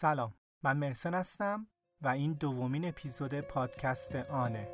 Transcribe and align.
سلام 0.00 0.34
من 0.62 0.76
مرسن 0.76 1.14
هستم 1.14 1.66
و 2.02 2.08
این 2.08 2.32
دومین 2.32 2.84
اپیزود 2.84 3.40
پادکست 3.40 4.16
آنه. 4.16 4.68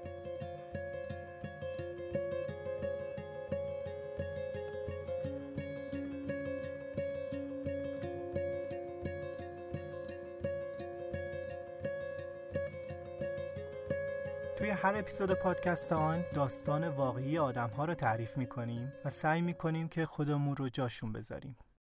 توی 14.57 14.71
هر 14.71 14.95
اپیزود 14.97 15.33
پادکست 15.33 15.93
آن 15.93 16.25
داستان 16.35 16.89
واقعی 16.89 17.39
آدم 17.39 17.69
ها 17.71 17.85
رو 17.85 17.95
تعریف 17.95 18.37
می‌کنیم 18.39 18.93
و 19.05 19.11
سعی 19.11 19.41
می‌کنیم 19.41 19.89
که 19.89 20.07
خودمون 20.07 20.57
رو 20.57 20.69
جاشون 20.69 21.13
بذاریم. 21.13 21.57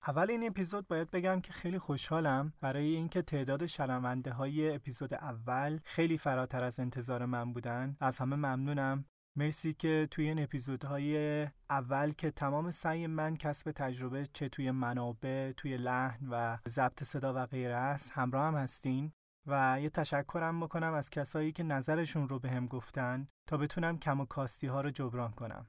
اول 0.08 0.32
این 0.32 0.48
اپیزود 0.48 0.88
باید 0.88 1.12
بگم 1.12 1.42
که 1.42 1.54
خیلی 1.54 1.80
خوشحالم 1.80 2.54
برای 2.62 2.96
اینکه 2.96 3.22
تعداد 3.22 3.66
شنونده 3.66 4.32
های 4.32 4.76
اپیزود 4.76 5.14
اول 5.14 5.80
خیلی 5.84 6.18
فراتر 6.18 6.64
از 6.64 6.80
انتظار 6.80 7.26
من 7.26 7.54
بودن. 7.54 7.98
از 8.00 8.18
همه 8.18 8.36
ممنونم. 8.36 9.06
مرسی 9.36 9.74
که 9.74 10.08
توی 10.12 10.28
این 10.28 10.44
اپیزودهای 10.44 11.44
اول 11.70 12.12
که 12.12 12.32
تمام 12.32 12.72
سعی 12.72 13.08
من 13.08 13.38
کسب 13.38 13.72
تجربه 13.72 14.28
چه 14.34 14.50
توی 14.50 14.72
منابع 14.72 15.52
توی 15.52 15.78
لحن 15.78 16.28
و 16.32 16.58
ضبط 16.68 17.04
صدا 17.04 17.34
و 17.34 17.46
غیره 17.46 17.76
است 17.76 18.12
همراه 18.12 18.48
هم 18.48 18.56
هستین 18.56 19.12
و 19.48 19.78
یه 19.82 19.90
تشکرم 19.90 20.60
بکنم 20.60 20.94
از 20.94 21.10
کسایی 21.10 21.52
که 21.52 21.64
نظرشون 21.64 22.30
رو 22.30 22.40
به 22.40 22.50
هم 22.50 22.68
گفتن 22.68 23.28
تا 23.48 23.58
بتونم 23.58 24.00
کم 24.00 24.22
و 24.22 24.26
کاستی 24.26 24.68
ها 24.68 24.82
رو 24.82 24.90
جبران 24.90 25.32
کنم. 25.32 25.68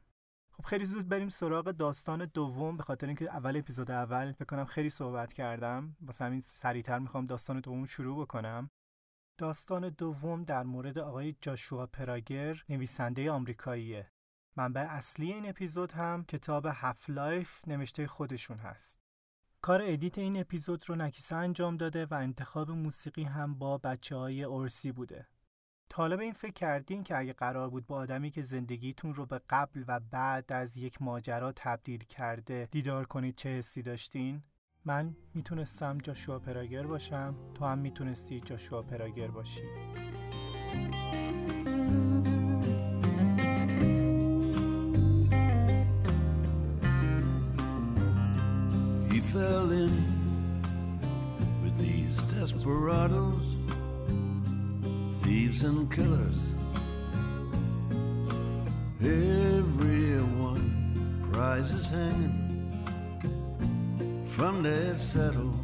خب 0.56 0.64
خیلی 0.64 0.86
زود 0.86 1.08
بریم 1.08 1.28
سراغ 1.28 1.70
داستان 1.70 2.24
دوم. 2.24 2.76
به 2.76 2.82
خاطر 2.82 3.06
اینکه 3.06 3.24
اول 3.24 3.56
اپیزود 3.56 3.90
اول 3.90 4.32
بکنم 4.32 4.64
خیلی 4.64 4.90
صحبت 4.90 5.32
کردم. 5.32 5.96
واسه 6.00 6.24
همین 6.24 6.40
سریعتر 6.40 6.98
می‌خوام 6.98 7.26
داستان 7.26 7.60
دوم 7.60 7.84
شروع 7.84 8.22
بکنم. 8.22 8.70
داستان 9.38 9.88
دوم 9.88 10.44
در 10.44 10.62
مورد 10.62 10.98
آقای 10.98 11.36
جاشوا 11.40 11.86
پراگر 11.86 12.62
نویسنده 12.68 13.30
آمریکاییه. 13.30 14.10
منبع 14.56 14.80
اصلی 14.80 15.32
این 15.32 15.48
اپیزود 15.48 15.92
هم 15.92 16.24
کتاب 16.24 16.66
Half 16.70 17.10
Life 17.10 17.68
نوشته 17.68 18.06
خودشون 18.06 18.58
هست. 18.58 19.00
کار 19.60 19.80
edit 19.84 20.18
این 20.18 20.40
اپیزود 20.40 20.88
رو 20.88 20.94
نکیسا 20.94 21.36
انجام 21.36 21.76
داده 21.76 22.06
و 22.06 22.14
انتخاب 22.14 22.70
موسیقی 22.70 23.24
هم 23.24 23.58
با 23.58 23.78
بچه 23.78 24.16
های 24.16 24.44
اورسی 24.44 24.92
بوده. 24.92 25.28
به 25.88 26.20
این 26.20 26.32
فکر 26.32 26.52
کردین 26.52 27.02
که 27.02 27.18
اگه 27.18 27.32
قرار 27.32 27.70
بود 27.70 27.86
با 27.86 27.96
آدمی 27.96 28.30
که 28.30 28.42
زندگیتون 28.42 29.14
رو 29.14 29.26
به 29.26 29.40
قبل 29.50 29.84
و 29.88 30.00
بعد 30.10 30.52
از 30.52 30.76
یک 30.76 31.02
ماجرا 31.02 31.52
تبدیل 31.52 32.04
کرده 32.04 32.68
دیدار 32.70 33.06
کنید 33.06 33.34
چه 33.34 33.48
حسی 33.48 33.82
داشتین؟ 33.82 34.42
من 34.84 35.16
می‌تونستم 35.34 35.98
جاشوا 35.98 36.38
پراگر 36.38 36.86
باشم 36.86 37.34
تو 37.54 37.64
هم 37.64 37.78
می‌تونستی 37.78 38.40
جاشوا 38.40 38.82
پراگر 38.82 39.28
باشی 39.28 39.62
He 49.10 49.20
fell 49.20 49.70
in 49.84 49.94
with 51.62 51.76
these 51.78 52.16
desperados, 52.32 53.55
thieves 55.26 55.64
and 55.64 55.90
killers. 55.90 56.54
Everyone 59.02 60.68
prizes 61.32 61.90
hanging 61.90 62.70
from 64.28 64.62
their 64.62 64.96
saddles 64.96 65.55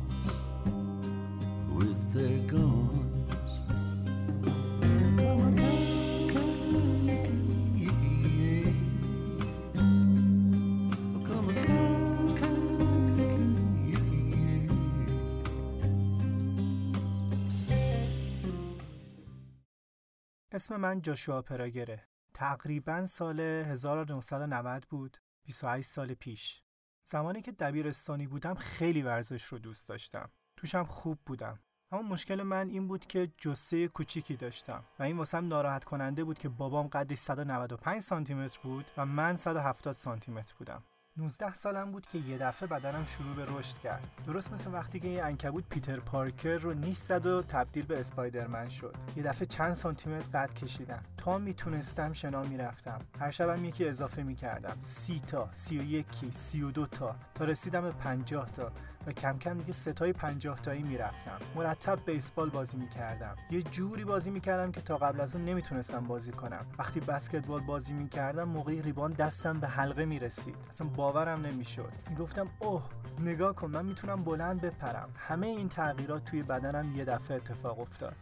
اسم 20.54 20.76
من 20.76 21.02
جاشوا 21.02 21.42
پراگره. 21.42 22.08
تقریبا 22.34 23.04
سال 23.04 23.40
1990 23.40 24.86
بود 24.90 25.16
28 25.44 25.88
سال 25.88 26.14
پیش. 26.14 26.62
زمانی 27.04 27.42
که 27.42 27.52
دبیرستانی 27.52 28.26
بودم 28.26 28.54
خیلی 28.54 29.02
ورزش 29.02 29.44
رو 29.44 29.58
دوست 29.58 29.88
داشتم. 29.88 30.30
توشم 30.56 30.84
خوب 30.84 31.18
بودم. 31.26 31.58
اما 31.92 32.02
مشکل 32.02 32.42
من 32.42 32.68
این 32.68 32.88
بود 32.88 33.06
که 33.06 33.32
جسه 33.38 33.88
کوچیکی 33.88 34.36
داشتم 34.36 34.84
و 34.98 35.02
این 35.02 35.16
واسم 35.16 35.48
ناراحت 35.48 35.84
کننده 35.84 36.24
بود 36.24 36.38
که 36.38 36.48
بابام 36.48 36.86
قدش 36.86 37.18
195 37.18 38.02
سانتی 38.02 38.34
متر 38.34 38.60
بود 38.62 38.90
و 38.96 39.06
من 39.06 39.36
170 39.36 39.94
سانتی 39.94 40.32
متر 40.32 40.54
بودم. 40.58 40.82
19 41.16 41.54
سالم 41.54 41.92
بود 41.92 42.06
که 42.06 42.18
یه 42.18 42.38
دفعه 42.38 42.68
بدنم 42.68 43.04
شروع 43.04 43.34
به 43.36 43.44
رشد 43.58 43.78
کرد. 43.78 44.08
درست 44.26 44.52
مثل 44.52 44.72
وقتی 44.72 45.00
که 45.00 45.08
یه 45.08 45.24
عنکبوت 45.24 45.64
پیتر 45.68 46.00
پارکر 46.00 46.56
رو 46.56 46.74
نیش 46.74 46.96
زد 46.96 47.26
و 47.26 47.42
تبدیل 47.42 47.86
به 47.86 48.00
اسپایدرمن 48.00 48.68
شد. 48.68 48.96
یه 49.16 49.22
دفعه 49.22 49.46
چند 49.46 49.72
سانتی 49.72 50.10
متر 50.10 50.38
قد 50.38 50.54
کشیدم. 50.54 51.02
تا 51.16 51.38
می‌تونستم 51.38 52.12
شنا 52.12 52.42
می‌رفتم. 52.42 52.98
هر 53.20 53.30
شبم 53.30 53.64
یکی 53.64 53.88
اضافه 53.88 54.22
می‌کردم. 54.22 54.76
سی 54.80 55.22
تا 55.28 55.48
سی 55.52 55.78
و 55.78 55.82
یکی 55.82 56.32
سی 56.32 56.62
و 56.62 56.70
دو 56.70 56.86
تا. 56.86 57.16
تا 57.34 57.44
رسیدم 57.44 57.80
به 57.80 57.90
50 57.90 58.50
تا. 58.50 58.72
و 59.06 59.12
کم 59.12 59.38
کم 59.38 59.58
دیگه 59.58 59.72
ستای 59.72 60.12
50 60.12 60.60
تایی 60.60 60.82
می‌رفتم. 60.82 61.38
مرتب 61.54 61.98
بیسبال 62.06 62.50
بازی 62.50 62.76
می‌کردم. 62.76 63.36
یه 63.50 63.62
جوری 63.62 64.04
بازی 64.04 64.30
می‌کردم 64.30 64.72
که 64.72 64.80
تا 64.80 64.96
قبل 64.96 65.20
از 65.20 65.34
اون 65.34 65.44
نمی‌تونستم 65.44 66.00
بازی 66.00 66.32
کنم. 66.32 66.66
وقتی 66.78 67.00
بسکتبال 67.00 67.60
بازی 67.60 67.92
می‌کردم 67.92 68.44
موقعی 68.44 68.82
ریبان 68.82 69.12
دستم 69.12 69.60
به 69.60 69.68
حلقه 69.68 70.04
می‌رسید. 70.04 70.56
اصلا 70.68 70.86
باورم 71.02 71.46
نمی‌شد. 71.46 71.92
می‌گفتم 72.10 72.48
اوه 72.58 72.82
نگاه 73.20 73.54
کن 73.54 73.70
من 73.70 73.84
می‌تونم 73.84 74.24
بلند 74.24 74.60
بپرم. 74.60 75.08
همه 75.16 75.46
این 75.46 75.68
تغییرات 75.68 76.24
توی 76.24 76.42
بدنم 76.42 76.96
یه 76.96 77.04
دفعه 77.04 77.36
اتفاق 77.36 77.80
افتاد. 77.80 78.16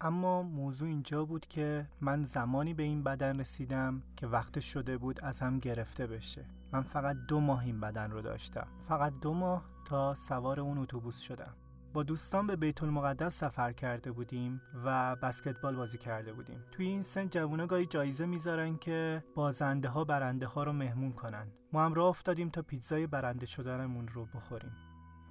اما 0.00 0.42
موضوع 0.42 0.88
اینجا 0.88 1.24
بود 1.24 1.46
که 1.46 1.86
من 2.00 2.22
زمانی 2.22 2.74
به 2.74 2.82
این 2.82 3.02
بدن 3.02 3.40
رسیدم 3.40 4.02
که 4.16 4.26
وقتش 4.26 4.72
شده 4.72 4.98
بود 4.98 5.20
از 5.24 5.40
هم 5.40 5.58
گرفته 5.58 6.06
بشه. 6.06 6.44
من 6.72 6.82
فقط 6.82 7.16
دو 7.28 7.40
ماه 7.40 7.64
این 7.64 7.80
بدن 7.80 8.10
رو 8.10 8.22
داشتم. 8.22 8.66
فقط 8.82 9.12
دو 9.20 9.34
ماه 9.34 9.64
تا 9.84 10.14
سوار 10.14 10.60
اون 10.60 10.78
اتوبوس 10.78 11.20
شدم. 11.20 11.54
با 11.94 12.02
دوستان 12.02 12.46
به 12.46 12.56
بیت 12.56 12.82
المقدس 12.82 13.38
سفر 13.38 13.72
کرده 13.72 14.12
بودیم 14.12 14.60
و 14.84 15.16
بسکتبال 15.16 15.76
بازی 15.76 15.98
کرده 15.98 16.32
بودیم. 16.32 16.60
توی 16.72 16.86
این 16.86 17.02
سن 17.02 17.28
جوونا 17.28 17.66
گاهی 17.66 17.86
جایزه 17.86 18.26
می‌ذارن 18.26 18.76
که 18.76 19.24
بازنده 19.34 19.88
ها 19.88 20.04
برنده 20.04 20.46
ها 20.46 20.62
رو 20.62 20.72
مهمون 20.72 21.12
کنن. 21.12 21.46
ما 21.72 21.84
هم 21.84 21.94
راه 21.94 22.06
افتادیم 22.06 22.48
تا 22.48 22.62
پیتزای 22.62 23.06
برنده 23.06 23.46
شدنمون 23.46 24.08
رو 24.08 24.26
بخوریم. 24.34 24.72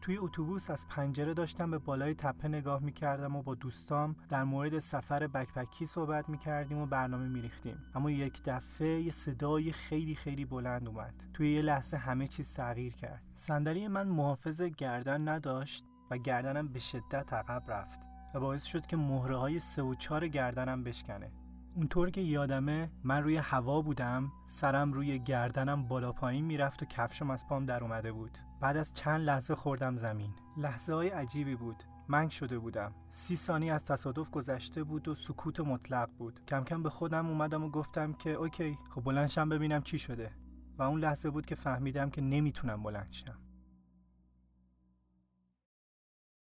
توی 0.01 0.17
اتوبوس 0.17 0.69
از 0.69 0.87
پنجره 0.87 1.33
داشتم 1.33 1.71
به 1.71 1.77
بالای 1.77 2.13
تپه 2.13 2.47
نگاه 2.47 2.83
می‌کردم 2.83 3.35
و 3.35 3.43
با 3.43 3.55
دوستام 3.55 4.15
در 4.29 4.43
مورد 4.43 4.79
سفر 4.79 5.27
بکپکی 5.27 5.85
صحبت 5.85 6.29
می‌کردیم 6.29 6.77
و 6.77 6.85
برنامه 6.85 7.27
میریختیم. 7.27 7.77
اما 7.95 8.11
یک 8.11 8.41
دفعه 8.45 9.01
یه 9.01 9.11
صدای 9.11 9.71
خیلی 9.71 10.15
خیلی 10.15 10.45
بلند 10.45 10.87
اومد. 10.87 11.13
توی 11.33 11.53
یه 11.53 11.61
لحظه 11.61 11.97
همه 11.97 12.27
چیز 12.27 12.53
تغییر 12.53 12.93
کرد. 12.93 13.23
صندلی 13.33 13.87
من 13.87 14.07
محافظ 14.07 14.61
گردن 14.61 15.27
نداشت. 15.29 15.85
و 16.11 16.17
گردنم 16.17 16.67
به 16.67 16.79
شدت 16.79 17.33
عقب 17.33 17.71
رفت 17.71 17.99
و 18.33 18.39
باعث 18.39 18.63
شد 18.63 18.85
که 18.85 18.97
مهره 18.97 19.37
های 19.37 19.59
سه 19.59 19.81
و 19.81 19.95
چهار 19.95 20.27
گردنم 20.27 20.83
بشکنه. 20.83 21.31
اونطور 21.75 22.09
که 22.09 22.21
یادمه 22.21 22.89
من 23.03 23.23
روی 23.23 23.35
هوا 23.37 23.81
بودم 23.81 24.31
سرم 24.45 24.93
روی 24.93 25.19
گردنم 25.19 25.87
بالا 25.87 26.11
پایین 26.11 26.45
می‌رفت 26.45 26.83
و 26.83 26.85
کفشم 26.85 27.29
از 27.29 27.47
پام 27.47 27.65
در 27.65 27.83
اومده 27.83 28.11
بود. 28.11 28.37
بعد 28.61 28.77
از 28.77 28.93
چند 28.93 29.21
لحظه 29.21 29.55
خوردم 29.55 29.95
زمین. 29.95 30.33
لحظه 30.57 30.93
های 30.93 31.09
عجیبی 31.09 31.55
بود. 31.55 31.83
منگ 32.07 32.29
شده 32.31 32.59
بودم. 32.59 32.93
سی 33.09 33.35
ثانیه 33.35 33.73
از 33.73 33.85
تصادف 33.85 34.29
گذشته 34.29 34.83
بود 34.83 35.07
و 35.07 35.15
سکوت 35.15 35.59
مطلق 35.59 36.09
بود. 36.17 36.39
کم 36.47 36.63
کم 36.63 36.83
به 36.83 36.89
خودم 36.89 37.27
اومدم 37.27 37.63
و 37.63 37.69
گفتم 37.69 38.13
که 38.13 38.29
اوکی 38.29 38.77
خب 38.95 39.01
بلندشم 39.01 39.49
ببینم 39.49 39.81
چی 39.81 39.99
شده. 39.99 40.31
و 40.77 40.83
اون 40.83 40.99
لحظه 40.99 41.29
بود 41.29 41.45
که 41.45 41.55
فهمیدم 41.55 42.09
که 42.09 42.21
نمی‌تونم 42.21 42.83
بلند 42.83 43.11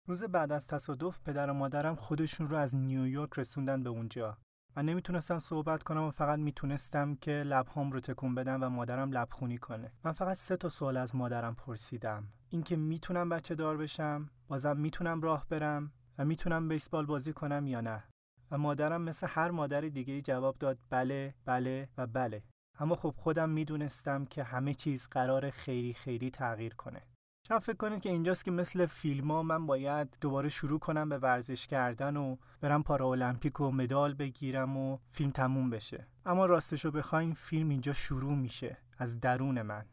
روز 0.07 0.23
بعد 0.23 0.51
از 0.51 0.67
تصادف 0.67 1.19
پدر 1.21 1.49
و 1.49 1.53
مادرم 1.53 1.95
خودشون 1.95 2.49
رو 2.49 2.57
از 2.57 2.75
نیویورک 2.75 3.29
رسوندن 3.37 3.83
به 3.83 3.89
اونجا. 3.89 4.37
من 4.75 4.85
نمی‌تونستم 4.85 5.39
صحبت 5.39 5.83
کنم 5.83 6.03
و 6.03 6.11
فقط 6.11 6.39
می‌تونستم 6.39 7.15
که 7.15 7.31
لبهام 7.31 7.91
رو 7.91 7.99
تکون 7.99 8.35
بدم 8.35 8.63
و 8.63 8.69
مادرم 8.69 9.11
لبخونی 9.11 9.57
کنه. 9.57 9.91
من 10.03 10.11
فقط 10.11 10.35
سه 10.35 10.57
تا 10.57 10.69
سوال 10.69 10.97
از 10.97 11.15
مادرم 11.15 11.55
پرسیدم. 11.55 12.27
اینکه 12.49 12.75
می‌تونم 12.75 13.29
بچه 13.29 13.55
دار 13.55 13.77
بشم؟ 13.77 14.29
بازم 14.47 14.77
می‌تونم 14.77 15.21
راه 15.21 15.45
برم؟ 15.49 15.91
و 16.17 16.25
می‌تونم 16.25 16.67
بیسبال 16.67 17.05
بازی 17.05 17.33
کنم 17.33 17.67
یا 17.67 17.81
نه؟ 17.81 18.03
و 18.51 18.57
مادرم 18.57 19.01
مثل 19.01 19.27
هر 19.29 19.51
مادر 19.51 19.81
دیگه 19.81 20.21
جواب 20.21 20.57
داد 20.57 20.77
بله 20.89 21.35
بله 21.45 21.89
و 21.97 22.07
بله. 22.07 22.43
اما 22.79 22.95
خب 22.95 23.13
خودم 23.17 23.49
می‌دونستم 23.49 24.25
که 24.25 24.43
همه 24.43 24.73
چیز 24.73 25.07
قرار 25.07 25.49
خیلی 25.49 25.93
خیلی 25.93 26.29
تغییر 26.29 26.75
کنه. 26.75 27.01
شاید 27.47 27.61
فکر 27.61 27.77
کنید 27.77 28.01
که 28.01 28.09
اینجاست 28.09 28.45
که 28.45 28.51
مثل 28.51 28.85
فیلم 28.85 29.31
ها 29.31 29.43
من 29.43 29.65
باید 29.65 30.17
دوباره 30.21 30.49
شروع 30.49 30.79
کنم 30.79 31.09
به 31.09 31.17
ورزش 31.17 31.67
کردن 31.67 32.17
و 32.17 32.35
برم 32.61 32.83
پارا 32.83 33.11
المپیک 33.11 33.61
و 33.61 33.71
مدال 33.71 34.13
بگیرم 34.13 34.77
و 34.77 34.97
فیلم 35.11 35.31
تموم 35.31 35.69
بشه. 35.69 36.07
اما 36.25 36.45
راستشو 36.45 36.91
بخواین 36.91 37.33
فیلم 37.33 37.69
اینجا 37.69 37.93
شروع 37.93 38.35
میشه. 38.35 38.77
از 38.97 39.19
درون 39.19 39.61
من. 39.61 39.85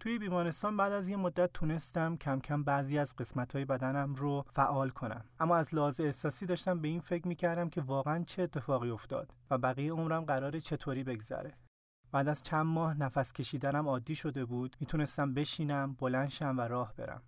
توی 0.00 0.18
بیمارستان 0.18 0.76
بعد 0.76 0.92
از 0.92 1.08
یه 1.08 1.16
مدت 1.16 1.52
تونستم 1.52 2.16
کم 2.16 2.40
کم 2.40 2.64
بعضی 2.64 2.98
از 2.98 3.16
قسمت 3.16 3.52
های 3.56 3.64
بدنم 3.64 4.14
رو 4.14 4.44
فعال 4.50 4.90
کنم. 4.90 5.24
اما 5.40 5.56
از 5.56 5.74
لحاظ 5.74 6.00
احساسی 6.00 6.46
داشتم 6.46 6.80
به 6.80 6.88
این 6.88 7.00
فکر 7.00 7.28
می‌کردم 7.28 7.68
که 7.68 7.80
واقعا 7.80 8.24
چه 8.24 8.42
اتفاقی 8.42 8.90
افتاد 8.90 9.34
و 9.50 9.58
بقیه 9.58 9.92
عمرم 9.92 10.24
قراره 10.24 10.60
چطوری 10.60 11.04
بگذره. 11.04 11.54
بعد 12.12 12.28
از 12.28 12.42
چند 12.42 12.66
ماه 12.66 12.98
نفس 12.98 13.32
کشیدنم 13.32 13.88
عادی 13.88 14.14
شده 14.14 14.44
بود 14.44 14.76
می‌تونستم 14.80 15.34
بشینم 15.34 15.92
بلندشم 15.92 16.58
و 16.58 16.60
راه 16.60 16.94
برم. 16.96 17.22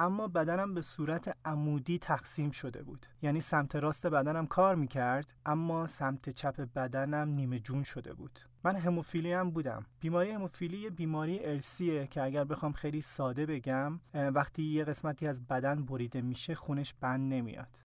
اما 0.00 0.28
بدنم 0.28 0.74
به 0.74 0.82
صورت 0.82 1.36
عمودی 1.44 1.98
تقسیم 1.98 2.50
شده 2.50 2.82
بود. 2.82 3.06
یعنی 3.22 3.40
سمت 3.40 3.76
راست 3.76 4.06
بدنم 4.06 4.46
کار 4.46 4.74
می‌کرد 4.74 5.34
اما 5.46 5.86
سمت 5.86 6.30
چپ 6.30 6.60
بدنم 6.60 7.28
نیمه 7.28 7.58
جون 7.58 7.82
شده 7.82 8.14
بود. 8.14 8.40
من 8.64 8.76
هموفیلی 8.76 9.32
هم 9.32 9.50
بودم. 9.50 9.86
بیماری 10.00 10.30
هموفیلی 10.30 10.78
یه 10.78 10.90
بیماری 10.90 11.44
ارسیه 11.44 12.06
که 12.06 12.22
اگر 12.22 12.44
بخوام 12.44 12.72
خیلی 12.72 13.00
ساده 13.00 13.46
بگم 13.46 14.00
وقتی 14.14 14.62
یه 14.62 14.84
قسمتی 14.84 15.26
از 15.26 15.46
بدن 15.46 15.84
بریده 15.84 16.20
میشه 16.20 16.54
خونش 16.54 16.94
بند 17.00 17.32
نمیاد. 17.32 17.78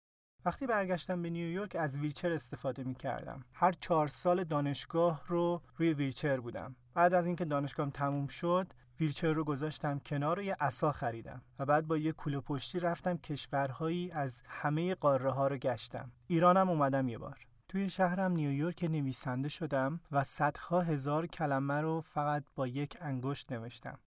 وقتی 0.46 0.68
برگشتم 0.68 1.22
به 1.22 1.30
نیویورک 1.30 1.76
از 1.80 1.98
ویلچر 2.00 2.32
استفاده 2.32 2.84
می 2.84 2.96
کردم. 2.96 3.44
هر 3.54 3.72
چهار 3.72 4.08
سال 4.08 4.44
دانشگاه 4.44 5.24
رو 5.28 5.62
روی 5.78 5.94
ویلچر 5.94 6.40
بودم. 6.40 6.76
بعد 6.94 7.14
از 7.14 7.26
اینکه 7.26 7.46
دانشگاهم 7.46 7.90
تموم 7.90 8.28
شد 8.28 8.74
ویلچر 9.00 9.34
رو 9.34 9.44
گذاشتم 9.44 10.00
کنار 10.00 10.40
و 10.40 10.42
یه 10.42 10.58
عصا 10.60 10.92
خریدم 10.92 11.42
و 11.60 11.66
بعد 11.66 11.88
با 11.88 11.98
یه 11.98 12.12
کوله 12.12 12.40
پشتی 12.40 12.80
رفتم 12.80 13.18
کشورهایی 13.18 14.12
از 14.12 14.44
همه 14.48 14.96
قاره 14.96 15.32
ها 15.32 15.48
رو 15.48 15.58
گشتم. 15.58 16.12
ایرانم 16.28 16.70
اومدم 16.70 17.10
یه 17.10 17.18
بار. 17.18 17.48
توی 17.70 17.90
شهرم 17.90 18.32
نیویورک 18.32 18.84
نویسنده 18.84 19.50
شدم 19.50 20.00
و 20.12 20.24
صدها 20.24 20.82
هزار 20.82 21.28
کلمه 21.28 21.82
رو 21.82 22.02
فقط 22.02 22.44
با 22.56 22.68
یک 22.68 22.98
انگشت 23.02 23.52
نوشتم. 23.52 24.00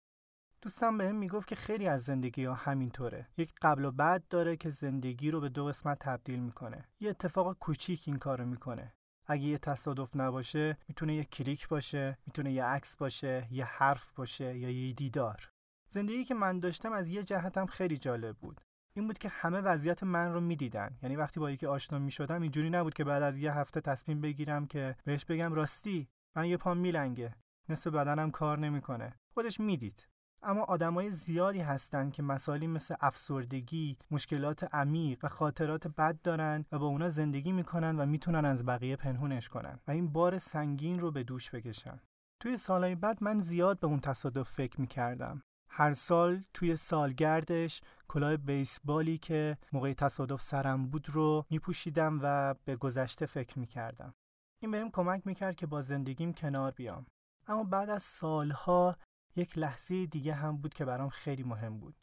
دوستم 0.65 0.99
بهم 0.99 1.17
می‌گفت 1.17 1.49
که 1.49 1.55
خیلی 1.55 1.87
از 1.87 2.03
زندگی 2.03 2.45
ها 2.45 2.55
همینطوره. 2.55 3.29
یک 3.37 3.53
قبل 3.63 3.85
و 3.85 3.91
بعد 3.91 4.29
داره 4.29 4.57
که 4.57 4.71
زندگی 4.71 5.31
رو 5.31 5.41
به 5.41 5.49
دو 5.49 5.65
قسمت 5.65 5.99
تبدیل 5.99 6.41
می‌کنه. 6.41 6.85
یه 7.01 7.11
اتفاق 7.11 7.59
کوچیک 7.59 8.03
این 8.07 8.19
کارو 8.19 8.47
می‌کنه. 8.47 8.93
اگه 9.27 9.45
یه 9.45 9.59
تصادف 9.59 10.17
نباشه 10.17 10.77
می‌تونه 10.89 11.15
یه 11.15 11.25
کلیک 11.25 11.69
باشه 11.69 12.19
می‌تونه 12.27 12.53
یه 12.53 12.65
عکس 12.65 12.97
باشه 12.97 13.49
یه 13.51 13.65
حرف 13.65 14.13
باشه 14.13 14.59
یا 14.59 14.71
یه 14.71 14.93
دیدار. 14.93 15.51
زندگی 15.89 16.25
که 16.25 16.35
من 16.35 16.61
داشتم 16.61 16.93
از 16.93 17.09
یه 17.09 17.25
جهتم 17.25 17.67
خیلی 17.67 17.97
جالب 17.97 18.37
بود. 18.37 18.61
این 18.97 19.07
بود 19.07 19.19
که 19.19 19.29
همه 19.29 19.61
وضعیت 19.61 20.03
من 20.03 20.33
رو 20.33 20.41
می‌دیدن. 20.41 20.99
یعنی 21.03 21.17
وقتی 21.17 21.41
با 21.41 21.51
یکی 21.51 21.67
آشنا 21.67 21.99
می‌شدم 21.99 22.43
اینجوری 22.43 22.71
نبود 22.71 22.95
که 22.95 23.05
بعد 23.05 23.23
از 23.23 23.39
یه 23.39 23.53
هفته 23.53 23.81
تصمیم 23.81 24.21
بگیرم 24.21 24.67
که 24.67 24.97
بهش 25.05 25.25
بگم 25.25 25.53
راستی 25.55 26.09
من 26.37 26.47
یه 26.47 26.57
پام 26.57 26.79
میلنگه. 26.79 27.35
نصف 27.69 27.91
بدنم 27.91 28.31
کار 28.31 28.59
نمی‌کنه. 28.59 29.15
خودش 29.35 29.61
می‌دید. 29.61 30.07
اما 30.47 30.63
آدمای 30.63 31.11
زیادی 31.11 31.61
هستند 31.61 32.13
که 32.13 32.23
مسائلی 32.23 32.67
مثل 32.67 32.95
افسردگی، 33.01 33.97
مشکلات 34.11 34.75
عمیق 34.75 35.25
و 35.25 35.29
خاطرات 35.29 35.89
بد 35.89 36.23
دارن 36.23 36.65
و 36.73 36.79
با 36.79 36.87
اونا 36.87 37.09
زندگی 37.09 37.53
می‌کنن 37.53 37.97
و 37.97 38.07
می‌تونن 38.07 38.45
از 38.45 38.67
بقیه 38.67 38.97
پنهونش 38.97 39.49
کنن 39.49 39.79
و 39.89 39.91
این 39.91 40.13
بار 40.13 40.39
سنگین 40.39 41.01
رو 41.01 41.11
به 41.11 41.23
دوش 41.23 41.51
بکشن. 41.51 42.01
توی 42.41 42.57
سالهای 42.57 42.95
بعد 42.95 43.25
من 43.25 43.39
زیاد 43.39 43.81
به 43.81 43.87
اون 43.87 44.01
تصادف 44.01 44.49
فکر 44.49 44.81
می‌کردم. 44.81 45.43
هر 45.69 45.95
سال 45.95 46.43
توی 46.55 46.77
سالگردش 46.77 47.81
کلاه 48.09 48.37
بیسبالی 48.37 49.19
که 49.19 49.59
موقع 49.73 49.93
تصادف 49.93 50.43
سرم 50.43 50.87
بود 50.87 51.11
رو 51.11 51.45
میپوشیدم 51.51 52.21
و 52.23 52.55
به 52.65 52.77
گذشته 52.77 53.27
فکر 53.27 53.59
می‌کردم. 53.59 54.15
این 54.63 54.71
بهم 54.71 54.91
کمک 54.91 55.27
می‌کرد 55.27 55.57
که 55.57 55.67
با 55.67 55.81
زندگیم 55.81 56.33
کنار 56.33 56.71
بیام. 56.71 57.07
اما 57.47 57.65
بعد 57.65 57.91
از 57.91 58.03
سالها 58.03 58.97
یک 59.37 59.59
لحظه 59.59 60.07
دیگه 60.07 60.35
هم 60.35 60.57
بود 60.57 60.75
که 60.75 60.85
برام 60.85 61.09
خیلی 61.09 61.43
مهم 61.43 61.79
بود. 61.79 61.97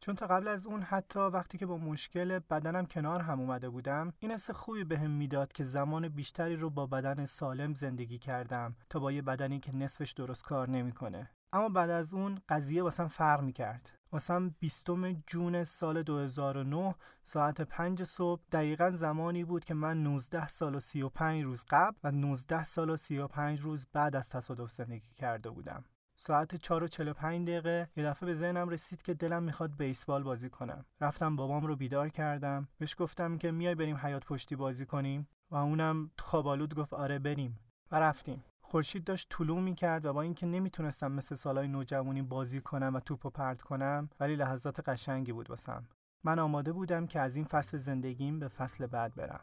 چون 0.00 0.14
تا 0.14 0.26
قبل 0.26 0.48
از 0.48 0.66
اون 0.66 0.82
حتی 0.82 1.18
وقتی 1.18 1.58
که 1.58 1.66
با 1.66 1.76
مشکل 1.76 2.38
بدنم 2.38 2.86
کنار 2.86 3.20
هم 3.20 3.40
اومده 3.40 3.68
بودم 3.68 4.12
این 4.18 4.30
حس 4.30 4.50
خوبی 4.50 4.84
بهم 4.84 5.02
به 5.02 5.08
می‌داد 5.08 5.52
که 5.52 5.64
زمان 5.64 6.08
بیشتری 6.08 6.56
رو 6.56 6.70
با 6.70 6.86
بدن 6.86 7.24
سالم 7.24 7.74
زندگی 7.74 8.18
کردم 8.18 8.76
تا 8.90 8.98
با 8.98 9.12
یه 9.12 9.22
بدنی 9.22 9.60
که 9.60 9.76
نصفش 9.76 10.12
درست 10.12 10.44
کار 10.44 10.70
نمی‌کنه. 10.70 11.30
اما 11.52 11.68
بعد 11.68 11.90
از 11.90 12.14
اون 12.14 12.38
قضیه 12.48 12.82
واسم 12.82 13.08
فرق 13.08 13.40
می‌کرد. 13.40 13.92
واسم 14.12 14.54
20 14.60 14.86
جون 15.26 15.64
سال 15.64 16.02
2009 16.02 16.94
ساعت 17.22 17.60
5 17.60 18.02
صبح 18.02 18.42
دقیقا 18.52 18.90
زمانی 18.90 19.44
بود 19.44 19.64
که 19.64 19.74
من 19.74 20.02
19 20.02 20.48
سال 20.48 20.74
و 20.74 20.80
35 20.80 21.44
روز 21.44 21.64
قبل 21.70 21.96
و 22.04 22.10
19 22.10 22.64
سال 22.64 22.90
و 22.90 22.96
35 22.96 23.60
روز 23.60 23.86
بعد 23.92 24.16
از 24.16 24.30
تصادف 24.30 24.70
زندگی 24.70 25.12
کرده 25.16 25.50
بودم. 25.50 25.84
ساعت 26.18 26.56
4 26.56 26.84
و 26.84 26.88
45 26.88 27.48
دقیقه 27.48 27.88
یه 27.96 28.04
دفعه 28.04 28.26
به 28.26 28.34
ذهنم 28.34 28.68
رسید 28.68 29.02
که 29.02 29.14
دلم 29.14 29.42
می‌خواد 29.42 29.76
بیسبال 29.76 30.22
بازی 30.22 30.50
کنم. 30.50 30.84
رفتم 31.00 31.36
بابام 31.36 31.66
رو 31.66 31.76
بیدار 31.76 32.08
کردم. 32.08 32.68
بهش 32.78 32.96
گفتم 32.98 33.38
که 33.38 33.50
میای 33.50 33.74
بریم 33.74 33.96
حیات 33.96 34.24
پشتی 34.24 34.56
بازی 34.56 34.86
کنیم 34.86 35.28
و 35.50 35.56
اونم 35.56 36.10
خوابالود 36.18 36.74
گفت 36.74 36.94
آره 36.94 37.18
بریم 37.18 37.58
و 37.92 38.00
رفتیم. 38.00 38.44
خورشید 38.60 39.04
داشت 39.04 39.26
طلوع 39.30 39.60
می‌کرد 39.60 40.06
و 40.06 40.12
با 40.12 40.22
اینکه 40.22 40.46
نمی‌تونستم 40.46 41.12
مثل 41.12 41.34
سالهای 41.34 41.68
نوجوانی 41.68 42.22
بازی 42.22 42.60
کنم 42.60 42.94
و 42.94 43.00
توپ 43.00 43.26
و 43.26 43.30
پرت 43.30 43.62
کنم 43.62 44.08
ولی 44.20 44.36
لحظات 44.36 44.88
قشنگی 44.88 45.32
بود 45.32 45.50
واسم. 45.50 45.88
من 46.24 46.38
آماده 46.38 46.72
بودم 46.72 47.06
که 47.06 47.20
از 47.20 47.36
این 47.36 47.44
فصل 47.44 47.76
زندگیم 47.76 48.38
به 48.38 48.48
فصل 48.48 48.86
بعد 48.86 49.14
برم. 49.14 49.40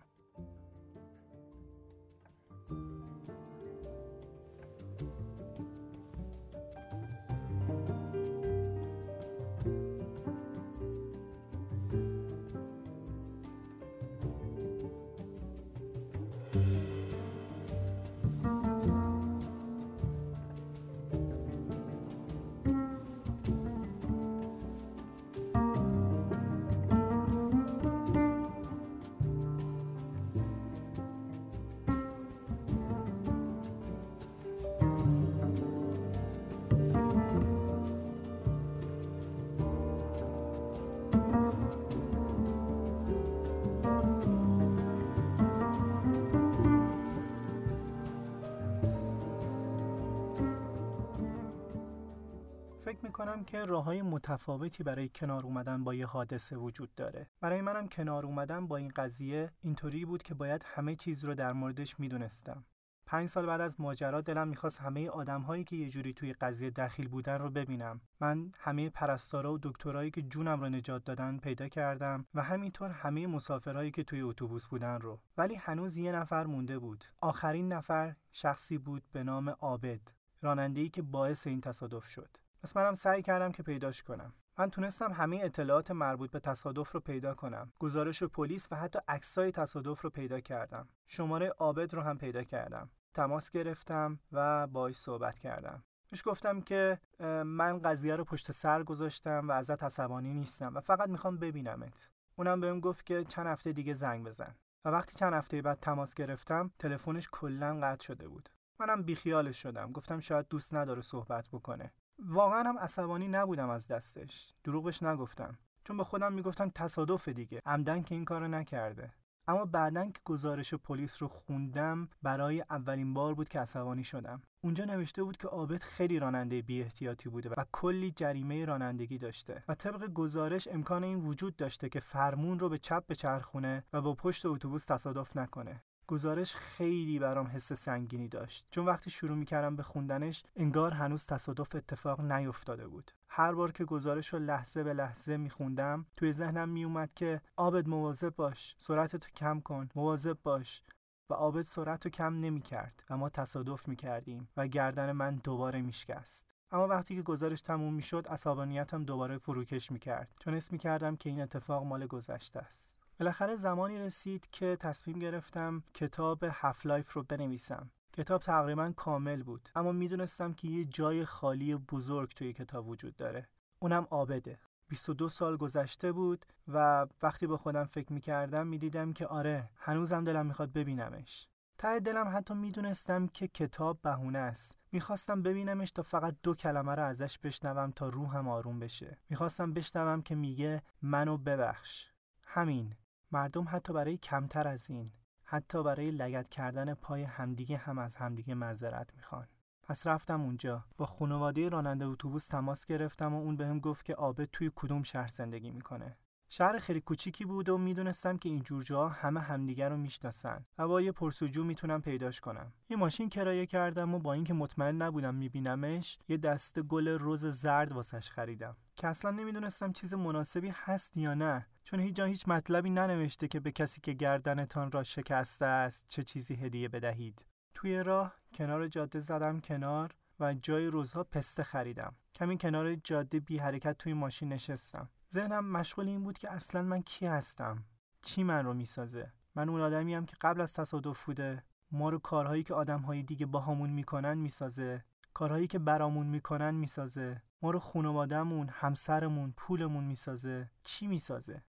می‌کنم 53.35 53.45
که 53.45 53.65
راه 53.65 53.83
های 53.83 54.01
متفاوتی 54.01 54.83
برای 54.83 55.09
کنار 55.09 55.43
اومدن 55.43 55.83
با 55.83 55.93
یه 55.93 56.05
حادثه 56.05 56.57
وجود 56.57 56.95
داره. 56.95 57.27
برای 57.41 57.61
منم 57.61 57.87
کنار 57.87 58.25
اومدن 58.25 58.67
با 58.67 58.77
این 58.77 58.91
قضیه 58.95 59.51
اینطوری 59.61 60.05
بود 60.05 60.23
که 60.23 60.33
باید 60.33 60.63
همه 60.65 60.95
چیز 60.95 61.25
رو 61.25 61.35
در 61.35 61.53
موردش 61.53 61.99
می‌دونستم. 61.99 62.65
پنج 63.05 63.29
سال 63.29 63.45
بعد 63.45 63.61
از 63.61 63.81
ماجرا 63.81 64.21
دلم 64.21 64.47
می‌خواست 64.47 64.81
همه 64.81 65.09
آدم 65.09 65.41
هایی 65.41 65.63
که 65.63 65.75
یه 65.75 65.89
جوری 65.89 66.13
توی 66.13 66.33
قضیه 66.33 66.69
دخیل 66.69 67.07
بودن 67.07 67.37
رو 67.37 67.49
ببینم. 67.49 68.01
من 68.19 68.51
همه 68.57 68.89
پرستارا 68.89 69.53
و 69.53 69.59
دکترایی 69.61 70.11
که 70.11 70.21
جونم 70.21 70.61
رو 70.61 70.69
نجات 70.69 71.03
دادن 71.03 71.37
پیدا 71.37 71.67
کردم 71.67 72.25
و 72.33 72.43
همینطور 72.43 72.89
همه 72.89 73.27
مسافرهایی 73.27 73.91
که 73.91 74.03
توی 74.03 74.21
اتوبوس 74.21 74.67
بودن 74.67 75.01
رو. 75.01 75.19
ولی 75.37 75.55
هنوز 75.55 75.97
یه 75.97 76.11
نفر 76.11 76.45
مونده 76.45 76.79
بود. 76.79 77.05
آخرین 77.21 77.73
نفر 77.73 78.15
شخصی 78.31 78.77
بود 78.77 79.03
به 79.11 79.23
نام 79.23 79.49
عابد 79.49 80.01
راننده‌ای 80.41 80.89
که 80.89 81.01
باعث 81.01 81.47
این 81.47 81.61
تصادف 81.61 82.05
شد. 82.05 82.37
پس 82.63 82.77
منم 82.77 82.93
سعی 82.93 83.21
کردم 83.21 83.51
که 83.51 83.63
پیداش 83.63 84.03
کنم. 84.03 84.33
من 84.57 84.69
تونستم 84.69 85.11
همه 85.11 85.39
اطلاعات 85.43 85.91
مربوط 85.91 86.31
به 86.31 86.39
تصادف 86.39 86.91
رو 86.91 86.99
پیدا 86.99 87.33
کنم. 87.33 87.71
گزارش 87.79 88.23
پلیس 88.23 88.67
و 88.71 88.75
حتی 88.75 88.99
عکسای 89.07 89.51
تصادف 89.51 90.01
رو 90.01 90.09
پیدا 90.09 90.39
کردم. 90.39 90.87
شماره 91.07 91.47
عابد 91.47 91.93
رو 91.93 92.01
هم 92.01 92.17
پیدا 92.17 92.43
کردم. 92.43 92.89
تماس 93.13 93.51
گرفتم 93.51 94.19
و 94.31 94.67
باهاش 94.67 94.95
صحبت 94.95 95.39
کردم. 95.39 95.83
بهش 96.09 96.21
گفتم 96.25 96.61
که 96.61 96.99
من 97.45 97.79
قضیه 97.79 98.15
رو 98.15 98.23
پشت 98.23 98.51
سر 98.51 98.83
گذاشتم 98.83 99.47
و 99.47 99.51
ازت 99.51 99.83
عصبانی 99.83 100.33
نیستم 100.33 100.75
و 100.75 100.79
فقط 100.79 101.09
می‌خوام 101.09 101.37
ببینمت. 101.37 102.09
اونم 102.35 102.61
بهم 102.61 102.79
گفت 102.79 103.05
که 103.05 103.23
چند 103.23 103.47
هفته 103.47 103.73
دیگه 103.73 103.93
زنگ 103.93 104.25
بزن. 104.25 104.55
و 104.85 104.89
وقتی 104.89 105.15
چند 105.15 105.33
هفته 105.33 105.61
بعد 105.61 105.79
تماس 105.79 106.13
گرفتم 106.13 106.71
تلفنش 106.79 107.29
کلا 107.31 107.79
قطع 107.83 108.05
شده 108.05 108.27
بود. 108.27 108.49
منم 108.79 109.03
بیخیالش 109.03 109.61
شدم. 109.61 109.91
گفتم 109.91 110.19
شاید 110.19 110.47
دوست 110.47 110.73
نداره 110.73 111.01
صحبت 111.01 111.49
بکنه. 111.49 111.93
واقعا 112.19 112.63
هم 112.63 112.79
عصبانی 112.79 113.27
نبودم 113.27 113.69
از 113.69 113.87
دستش. 113.87 114.53
دروغش 114.63 115.03
نگفتم. 115.03 115.57
چون 115.83 115.97
به 115.97 116.03
خودم 116.03 116.33
می‌گفتم 116.33 116.71
تصادف 116.75 117.29
دیگه. 117.29 117.61
عمدن 117.65 118.01
که 118.01 118.15
این 118.15 118.25
کارو 118.25 118.47
نکرده. 118.47 119.13
اما 119.47 119.65
بعدا 119.65 120.05
که 120.05 120.19
گزارش 120.25 120.73
پلیس 120.73 121.21
رو 121.21 121.27
خوندم 121.27 122.09
برای 122.21 122.63
اولین 122.69 123.13
بار 123.13 123.33
بود 123.33 123.49
که 123.49 123.59
عصبانی 123.59 124.03
شدم. 124.03 124.41
اونجا 124.63 124.85
نوشته 124.85 125.23
بود 125.23 125.37
که 125.37 125.47
عابد 125.47 125.81
خیلی 125.81 126.19
راننده 126.19 126.61
بی 126.61 126.81
احتیاطی 126.81 127.29
بوده 127.29 127.49
و 127.49 127.65
کلی 127.71 128.11
جریمه 128.11 128.65
رانندگی 128.65 129.17
داشته 129.17 129.63
و 129.67 129.75
طبق 129.75 130.13
گزارش 130.13 130.67
امکان 130.67 131.03
این 131.03 131.25
وجود 131.25 131.55
داشته 131.55 131.89
که 131.89 131.99
فرمون 131.99 132.59
رو 132.59 132.69
به 132.69 132.77
چپ 132.77 133.03
بچرخونه 133.07 133.83
و 133.93 134.01
با 134.01 134.13
پشت 134.13 134.45
اتوبوس 134.45 134.85
تصادف 134.85 135.37
نکنه. 135.37 135.83
گزارش 136.07 136.55
خیلی 136.55 137.19
برام 137.19 137.47
حس 137.47 137.73
سنگینی 137.73 138.27
داشت. 138.27 138.65
چون 138.71 138.85
وقتی 138.85 139.09
شروع 139.09 139.37
می‌کردم 139.37 139.75
به 139.75 139.83
خوندنش 139.83 140.43
انگار 140.55 140.91
هنوز 140.93 141.25
تصادف 141.25 141.75
اتفاق 141.75 142.21
نیفتاده 142.21 142.87
بود. 142.87 143.11
هر 143.27 143.53
بار 143.53 143.71
که 143.71 143.85
گزارش 143.85 144.27
رو 144.27 144.39
لحظه 144.39 144.83
به 144.83 144.93
لحظه 144.93 145.37
میخوندم 145.37 146.05
توی 146.17 146.31
ذهنم 146.31 146.69
میومد 146.69 147.13
که 147.15 147.41
آبد 147.55 147.87
مواظب 147.87 148.35
باش 148.35 148.75
سرعتتو 148.79 149.29
کم 149.35 149.59
کن 149.59 149.89
مواظب 149.95 150.37
باش. 150.43 150.81
و 151.29 151.33
عابد 151.33 151.61
سرعت 151.61 152.05
رو 152.05 152.11
کم 152.11 152.39
نمی‌کرد 152.39 153.03
و 153.09 153.17
ما 153.17 153.29
تصادف 153.29 153.87
می‌کردیم 153.87 154.49
و 154.57 154.67
گردن 154.67 155.11
من 155.11 155.35
دوباره 155.35 155.81
میشکست. 155.81 156.53
اما 156.71 156.87
وقتی 156.87 157.15
که 157.15 157.21
گزارش 157.21 157.61
تموم 157.61 157.93
می‌شد 157.93 158.27
عصبانیتم 158.27 159.03
دوباره 159.03 159.37
فروکش 159.37 159.91
می‌کرد. 159.91 160.33
چون 160.39 160.53
اسم 160.53 160.69
می‌کردم 160.71 161.15
که 161.15 161.29
این 161.29 161.41
اتفاق 161.41 161.83
مال 161.83 162.07
گذشته 162.07 162.59
است. 162.59 162.92
بالاخره 163.19 163.55
زمانی 163.55 163.99
رسید 163.99 164.47
که 164.51 164.77
تصمیم 164.79 165.19
گرفتم 165.19 165.83
کتاب 165.93 166.43
Half 166.51 166.85
Life 166.85 167.13
رو 167.13 167.23
بنویسم. 167.23 167.91
کتاب 168.13 168.41
تقریبا 168.41 168.93
کامل 168.95 169.43
بود 169.43 169.69
اما 169.75 169.91
می‌دونستم 169.91 170.53
که 170.53 170.67
یه 170.67 170.85
جای 170.85 171.25
خالی 171.25 171.75
بزرگ 171.75 172.33
توی 172.33 172.53
کتاب 172.53 172.87
وجود 172.87 173.15
داره. 173.15 173.49
اونم 173.79 174.07
عابده. 174.09 174.59
22 174.89 175.29
سال 175.29 175.57
گذشته 175.57 176.11
بود 176.11 176.45
و 176.67 177.07
وقتی 177.21 177.47
با 177.47 177.57
خودم 177.57 177.83
فکر 177.83 178.13
می‌کردم 178.13 178.67
می‌دیدم 178.67 179.13
که 179.13 179.27
آره 179.27 179.69
هنوزم 179.75 180.23
دلم 180.23 180.45
می‌خواد 180.45 180.73
ببینمش. 180.73 181.47
ته 181.77 181.99
دلم 181.99 182.27
حتی 182.27 182.53
می‌دونستم 182.53 183.27
که 183.27 183.47
کتاب 183.47 184.01
بهونه 184.01 184.39
است. 184.39 184.77
می‌خواستم 184.91 185.41
ببینمش 185.41 185.91
تا 185.91 186.01
فقط 186.01 186.35
دو 186.43 186.53
کلمه 186.53 186.95
رو 186.95 187.03
ازش 187.03 187.39
بشنوم 187.39 187.91
تا 187.91 188.09
روحم 188.09 188.47
آروم 188.47 188.79
بشه. 188.79 189.17
می‌خواستم 189.29 189.73
بشنوم 189.73 190.21
که 190.21 190.35
میگه 190.35 190.83
منو 191.01 191.37
ببخش. 191.37 192.07
همین. 192.43 192.95
مردم 193.33 193.65
حتی 193.69 193.93
برای 193.93 194.17
کمتر 194.17 194.67
از 194.67 194.89
این 194.89 195.11
حتی 195.43 195.83
برای 195.83 196.11
لگت 196.11 196.49
کردن 196.49 196.93
پای 196.93 197.23
همدیگه 197.23 197.77
هم 197.77 197.99
از 197.99 198.15
همدیگه 198.15 198.53
معذرت 198.55 199.09
می‌خوان. 199.15 199.47
پس 199.83 200.07
رفتم 200.07 200.41
اونجا. 200.41 200.85
با 200.97 201.05
خانواده 201.05 201.69
راننده 201.69 202.05
اتوبوس 202.05 202.47
تماس 202.47 202.85
گرفتم 202.85 203.33
و 203.33 203.41
اون 203.41 203.57
بهم 203.57 203.79
گفت 203.79 204.05
که 204.05 204.15
آبد 204.15 204.45
توی 204.45 204.71
کدوم 204.75 205.03
شهر 205.03 205.27
زندگی 205.27 205.71
می‌کنه. 205.71 206.17
شهر 206.49 206.79
خیلی 206.79 207.01
کوچیکی 207.01 207.45
بود 207.45 207.69
و 207.69 207.77
می‌دونستم 207.77 208.37
که 208.37 208.49
این 208.49 208.61
جور 208.61 208.83
جاها 208.83 209.09
همه 209.09 209.39
همدیگر 209.39 209.89
رو 209.89 209.97
می‌شناسن 209.97 210.65
و 210.77 210.87
با 210.87 211.01
یه 211.01 211.11
پرسجو 211.11 211.63
می‌تونم 211.63 212.01
پیداش 212.01 212.41
کنم. 212.41 212.73
یه 212.89 212.97
ماشین 212.97 213.29
کرایه 213.29 213.65
کردم 213.65 214.13
و 214.13 214.19
با 214.19 214.33
اینکه 214.33 214.53
مطمئن 214.53 215.01
نبودم 215.01 215.35
میبینمش 215.35 216.17
یه 216.27 216.37
دسته 216.37 216.81
گل 216.81 217.07
روز 217.07 217.45
زرد 217.45 217.91
واسش 217.91 218.31
خریدم. 218.31 218.77
که 218.95 219.07
اصلا 219.07 219.31
نمی‌دونستم 219.31 219.91
چیز 219.91 220.13
مناسبی 220.13 220.73
هست 220.73 221.17
یا 221.17 221.33
نه. 221.33 221.67
چون 221.93 221.99
هیچ 221.99 222.15
جا 222.15 222.25
هیچ 222.25 222.47
مطلبی 222.47 222.89
ننوشته 222.89 223.47
که 223.47 223.59
به 223.59 223.71
کسی 223.71 224.01
که 224.01 224.13
گردنتان 224.13 224.91
را 224.91 225.03
شکسته 225.03 225.65
است 225.65 226.05
چه 226.07 226.23
چیزی 226.23 226.55
هدیه 226.55 226.87
بدهید. 226.87 227.45
توی 227.73 228.03
راه 228.03 228.35
کنار 228.53 228.87
جاده 228.87 229.19
زدم 229.19 229.59
کنار 229.59 230.15
و 230.39 230.53
جای 230.53 230.87
روزها 230.87 231.23
پسته 231.23 231.63
خریدم. 231.63 232.15
کمی 232.35 232.57
کنار 232.57 232.95
جاده 232.95 233.39
بی 233.39 233.57
حرکت 233.57 233.97
توی 233.97 234.13
ماشین 234.13 234.53
نشستم. 234.53 235.09
ذهنم 235.33 235.65
مشغول 235.65 236.07
این 236.07 236.23
بود 236.23 236.37
که 236.37 236.51
اصلا 236.51 236.81
من 236.81 237.01
کی 237.01 237.25
هستم؟ 237.25 237.83
چی 238.21 238.43
من 238.43 238.65
رو 238.65 238.73
می‌سازه؟ 238.73 239.33
من 239.55 239.69
اون 239.69 239.81
آدمیم 239.81 240.25
که 240.25 240.35
قبل 240.41 240.61
از 240.61 240.73
تصادف 240.73 241.25
بوده. 241.25 241.63
ما 241.91 242.09
رو 242.09 242.19
کارهایی 242.19 242.63
که 242.63 242.73
آدمهای 242.73 243.23
دیگه 243.23 243.45
باهامون 243.45 243.89
می‌کنن 243.89 244.37
می‌سازه. 244.37 245.03
کارهایی 245.33 245.67
که 245.67 245.79
برامون 245.79 246.27
می‌کنن 246.27 246.75
می‌سازه. 246.75 247.41
ما 247.61 247.71
رو 247.71 247.79
خانوادهمون 247.79 248.69
همسرمون 248.71 249.53
پولمون 249.57 250.03
می‌سازه. 250.03 250.71
چی 250.83 251.07
می‌سازه؟ 251.07 251.63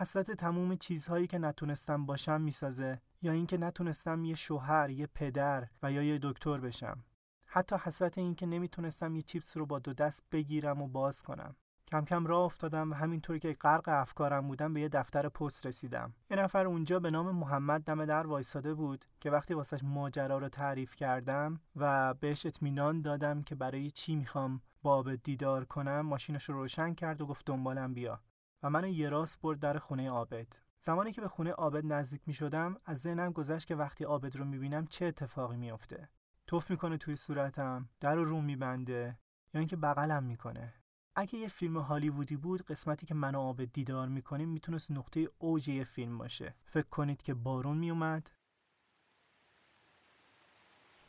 حسرت 0.00 0.30
تموم 0.30 0.76
چیزهایی 0.76 1.26
که 1.26 1.38
نتونستم 1.38 2.06
باشم 2.06 2.40
می‌سازه 2.40 3.00
یا 3.22 3.32
اینکه 3.32 3.58
نتونستم 3.58 4.24
یه 4.24 4.34
شوهر 4.34 4.90
یه 4.90 5.06
پدر 5.06 5.68
و 5.82 5.92
یا 5.92 6.02
یه 6.02 6.18
دکتر 6.22 6.58
بشم. 6.58 7.04
حتی 7.46 7.76
حسرت 7.76 8.18
اینکه 8.18 8.46
نمی‌تونستم 8.46 9.16
یه 9.16 9.22
چیپس 9.22 9.56
رو 9.56 9.66
با 9.66 9.78
دو 9.78 9.92
دست 9.92 10.22
بگیرم 10.32 10.82
و 10.82 10.88
باز 10.88 11.22
کنم. 11.22 11.56
کم 11.88 12.04
کم 12.04 12.26
راه 12.26 12.44
افتادم 12.44 12.90
و 12.90 12.94
همینطوری 12.94 13.38
که 13.38 13.56
غرق 13.60 13.88
افکارم 13.88 14.48
بودم 14.48 14.74
به 14.74 14.80
یه 14.80 14.88
دفتر 14.88 15.28
پست 15.28 15.66
رسیدم. 15.66 16.14
یه 16.30 16.36
نفر 16.36 16.66
اونجا 16.66 17.00
به 17.00 17.10
نام 17.10 17.30
محمد 17.36 17.84
دم 17.84 18.04
در 18.04 18.26
وایساده 18.26 18.74
بود 18.74 19.04
که 19.20 19.30
وقتی 19.30 19.54
واسش 19.54 19.80
ماجرا 19.82 20.38
رو 20.38 20.48
تعریف 20.48 20.96
کردم 20.96 21.60
و 21.76 22.14
بهش 22.14 22.46
اطمینان 22.46 23.02
دادم 23.02 23.42
که 23.42 23.54
برای 23.54 23.90
چی 23.90 24.16
می‌خوام 24.16 24.60
باب 24.82 25.14
دیدار 25.14 25.64
کنم 25.64 26.00
ماشینش 26.00 26.44
رو 26.44 26.54
روشن 26.54 26.94
کرد 26.94 27.20
و 27.20 27.26
گفت 27.26 27.46
دنبالم 27.46 27.94
بیا. 27.94 28.20
و 28.62 28.70
منو 28.70 28.88
یه 28.88 29.08
راست 29.08 29.40
برد 29.40 29.58
در 29.58 29.78
خونه 29.78 30.10
عابد. 30.10 30.46
زمانی 30.78 31.12
که 31.12 31.20
به 31.20 31.28
خونه 31.28 31.50
عابد 31.50 31.86
نزدیک 31.86 32.22
می 32.26 32.34
شدم 32.34 32.76
از 32.84 33.00
ذهنم 33.00 33.32
گذشت 33.32 33.66
که 33.66 33.76
وقتی 33.76 34.04
عابد 34.04 34.36
رو 34.36 34.44
می‌بینم 34.44 34.86
چه 34.86 35.06
اتفاقی 35.06 35.56
میافته 35.56 36.08
توف 36.46 36.70
می‌کنه 36.70 36.96
توی 36.96 37.16
صورتم 37.16 37.88
در 38.00 38.14
رو 38.14 38.24
روم 38.24 38.44
میبنده 38.44 39.18
یا 39.54 39.58
اینکه 39.58 39.76
بغلم 39.76 40.24
می‌کنه 40.24 40.74
اگه 41.14 41.34
یه 41.34 41.48
فیلم 41.48 41.78
هالیوودی 41.78 42.36
بود 42.36 42.62
قسمتی 42.62 43.06
که 43.06 43.14
من 43.14 43.34
و 43.34 43.38
عابد 43.38 43.72
دیدار 43.72 44.08
می‌کنیم 44.08 44.48
می‌تونست 44.48 44.90
نقطه 44.90 45.28
اوج 45.38 45.68
یه 45.68 45.84
فیلم 45.84 46.18
باشه. 46.18 46.54
فکر 46.64 46.88
کنید 46.88 47.22
که 47.22 47.34
بارون 47.34 47.78
میومد 47.78 48.30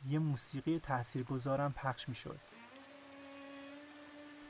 یه 0.06 0.18
موسیقی 0.18 0.78
تاثیرگذارم 0.78 1.72
پخش 1.72 2.08
می‌شد 2.08 2.40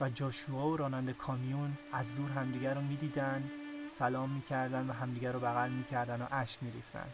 و 0.00 0.08
جاشوا 0.08 0.68
و 0.68 0.76
راننده 0.76 1.12
کامیون 1.12 1.78
از 1.92 2.16
دور 2.16 2.30
همدیگر 2.30 2.74
رو 2.74 2.80
می‌دیدن 2.80 3.50
سلام 3.90 4.30
می‌کردن 4.30 4.90
و 4.90 4.92
همدیگر 4.92 5.32
رو 5.32 5.40
بغل 5.40 5.70
می‌کردن 5.70 6.22
و 6.22 6.26
اشک 6.30 6.62
میریختن. 6.62 7.06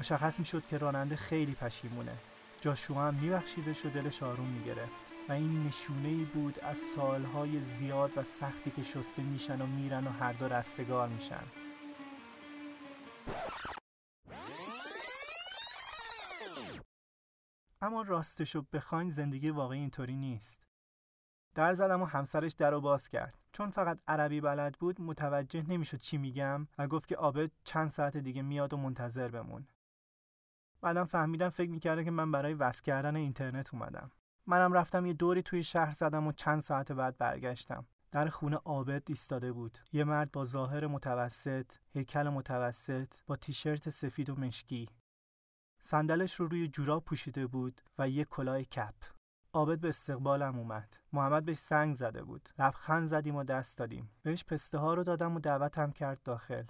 مشخص 0.00 0.38
می‌شد 0.38 0.62
که 0.70 0.78
راننده 0.78 1.16
خیلی 1.16 1.54
پشیمونه. 1.54 2.12
جاشوا 2.60 3.08
هم 3.08 3.14
میبخشیدش 3.14 3.86
و 3.86 3.90
دلش 3.90 4.22
آروم 4.22 4.48
می‌گرفت 4.48 4.92
و 5.28 5.32
این 5.32 5.66
نشونه 5.66 6.08
ای 6.08 6.24
بود 6.24 6.58
از 6.58 6.78
سالهای 6.78 7.60
زیاد 7.60 8.10
و 8.16 8.22
سختی 8.22 8.70
که 8.70 8.82
شسته 8.82 9.22
میشن 9.22 9.62
و 9.62 9.66
میرن 9.66 10.06
و 10.06 10.10
هر 10.10 10.32
دو 10.32 10.48
رستگار 10.48 11.08
میشن. 11.08 11.63
اما 17.84 18.02
راستشو 18.02 18.62
بخواین 18.72 19.10
زندگی 19.10 19.50
واقعی 19.50 19.78
اینطوری 19.78 20.16
نیست. 20.16 20.62
در 21.54 21.74
زدم 21.74 22.02
و 22.02 22.04
همسرش 22.04 22.52
در 22.52 22.70
رو 22.70 22.80
باز 22.80 23.08
کرد. 23.08 23.38
چون 23.52 23.70
فقط 23.70 23.98
عربی 24.08 24.40
بلد 24.40 24.78
بود 24.78 25.00
متوجه 25.00 25.62
نمی‌شد 25.68 25.96
چی 25.96 26.18
میگم 26.18 26.68
و 26.78 26.86
گفت 26.86 27.08
که 27.08 27.16
آبد 27.16 27.50
چند 27.64 27.88
ساعت 27.88 28.16
دیگه 28.16 28.42
میاد 28.42 28.74
و 28.74 28.76
منتظر 28.76 29.28
بمون. 29.28 29.68
بعدم 30.80 31.04
فهمیدم 31.04 31.48
فکر 31.48 31.70
می‌کرده 31.70 32.04
که 32.04 32.10
من 32.10 32.32
برای 32.32 32.54
وصل 32.54 32.82
کردن 32.82 33.16
اینترنت 33.16 33.74
اومدم. 33.74 34.10
منم 34.46 34.72
رفتم 34.72 35.06
یه 35.06 35.12
دوری 35.12 35.42
توی 35.42 35.62
شهر 35.62 35.92
زدم 35.92 36.26
و 36.26 36.32
چند 36.32 36.60
ساعت 36.60 36.92
بعد 36.92 37.18
برگشتم. 37.18 37.86
در 38.10 38.28
خونه 38.28 38.56
عابد 38.56 39.02
ایستاده 39.08 39.52
بود. 39.52 39.78
یه 39.92 40.04
مرد 40.04 40.32
با 40.32 40.44
ظاهر 40.44 40.86
متوسط 40.86 41.72
هیکل 41.92 42.28
متوسط 42.28 43.14
با 43.26 43.36
تیشرت 43.36 43.90
سفید 43.90 44.30
و 44.30 44.34
مشکی. 44.34 44.88
صندلش 45.86 46.34
رو 46.34 46.46
روی 46.46 46.68
جوراب 46.68 47.04
پوشیده 47.04 47.46
بود 47.46 47.80
و 47.98 48.08
یه 48.08 48.24
کلاه 48.24 48.62
کپ. 48.62 48.94
عابد 49.52 49.80
به 49.80 49.88
استقبالم 49.88 50.58
اومد. 50.58 50.96
محمد 51.12 51.44
بهش 51.44 51.58
سنگ 51.58 51.94
زده 51.94 52.22
بود. 52.22 52.48
لبخند 52.58 53.06
زدیم 53.06 53.36
و 53.36 53.44
دست 53.44 53.78
دادیم. 53.78 54.10
بهش 54.22 54.44
پسته 54.44 54.78
ها 54.78 54.94
رو 54.94 55.04
دادم 55.04 55.36
و 55.36 55.40
دعوتم 55.40 55.90
کرد 55.90 56.22
داخل. 56.22 56.64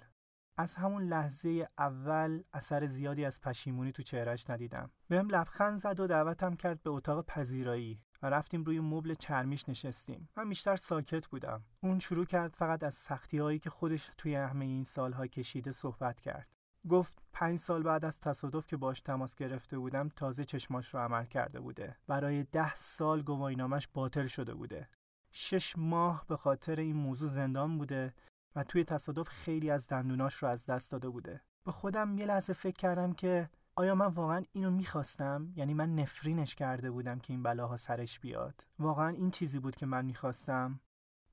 از 0.57 0.75
همون 0.75 1.03
لحظه 1.03 1.67
اول 1.77 2.43
اثر 2.53 2.85
زیادی 2.85 3.25
از 3.25 3.41
پشیمونی 3.41 3.91
تو 3.91 4.03
چهرش 4.03 4.49
ندیدم. 4.49 4.91
بهم 5.07 5.29
لبخند 5.29 5.77
زد 5.77 5.99
و 5.99 6.07
دعوتم 6.07 6.55
کرد 6.55 6.83
به 6.83 6.89
اتاق 6.89 7.25
پذیرایی 7.25 8.01
و 8.21 8.29
رفتیم 8.29 8.63
روی 8.63 8.79
مبل 8.79 9.13
چرمیش 9.13 9.69
نشستیم. 9.69 10.29
من 10.37 10.49
بیشتر 10.49 10.75
ساکت 10.75 11.27
بودم. 11.27 11.63
اون 11.83 11.99
شروع 11.99 12.25
کرد 12.25 12.53
فقط 12.53 12.83
از 12.83 12.95
سختی 12.95 13.37
هایی 13.37 13.59
که 13.59 13.69
خودش 13.69 14.11
توی 14.17 14.35
همه 14.35 14.65
این 14.65 14.83
سالها 14.83 15.27
کشیده 15.27 15.71
صحبت 15.71 16.19
کرد. 16.19 16.47
گفت 16.89 17.21
پنج 17.33 17.59
سال 17.59 17.83
بعد 17.83 18.05
از 18.05 18.19
تصادف 18.19 18.67
که 18.67 18.77
باش 18.77 19.01
تماس 19.01 19.35
گرفته 19.35 19.79
بودم 19.79 20.09
تازه 20.09 20.45
چشماش 20.45 20.93
رو 20.93 20.99
عمل 20.99 21.25
کرده 21.25 21.59
بوده. 21.59 21.97
برای 22.07 22.43
ده 22.43 22.75
سال 22.75 23.21
گواهینامش 23.21 23.87
باطل 23.93 24.27
شده 24.27 24.53
بوده. 24.53 24.89
شش 25.31 25.77
ماه 25.77 26.25
به 26.27 26.37
خاطر 26.37 26.79
این 26.79 26.95
موضوع 26.95 27.29
زندان 27.29 27.77
بوده 27.77 28.13
و 28.55 28.63
توی 28.63 28.83
تصادف 28.83 29.27
خیلی 29.27 29.69
از 29.69 29.87
دندوناش 29.87 30.35
رو 30.35 30.47
از 30.47 30.65
دست 30.65 30.91
داده 30.91 31.09
بوده. 31.09 31.41
به 31.65 31.71
خودم 31.71 32.17
یه 32.17 32.25
لحظه 32.25 32.53
فکر 32.53 32.75
کردم 32.75 33.13
که 33.13 33.49
آیا 33.75 33.95
من 33.95 34.05
واقعا 34.05 34.43
اینو 34.51 34.71
می‌خواستم؟ 34.71 35.53
یعنی 35.55 35.73
من 35.73 35.95
نفرینش 35.95 36.55
کرده 36.55 36.91
بودم 36.91 37.19
که 37.19 37.33
این 37.33 37.43
بلاها 37.43 37.77
سرش 37.77 38.19
بیاد. 38.19 38.65
واقعا 38.79 39.09
این 39.09 39.31
چیزی 39.31 39.59
بود 39.59 39.75
که 39.75 39.85
من 39.85 40.05
می‌خواستم؟ 40.05 40.79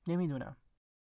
نمی‌دونم. 0.07 0.55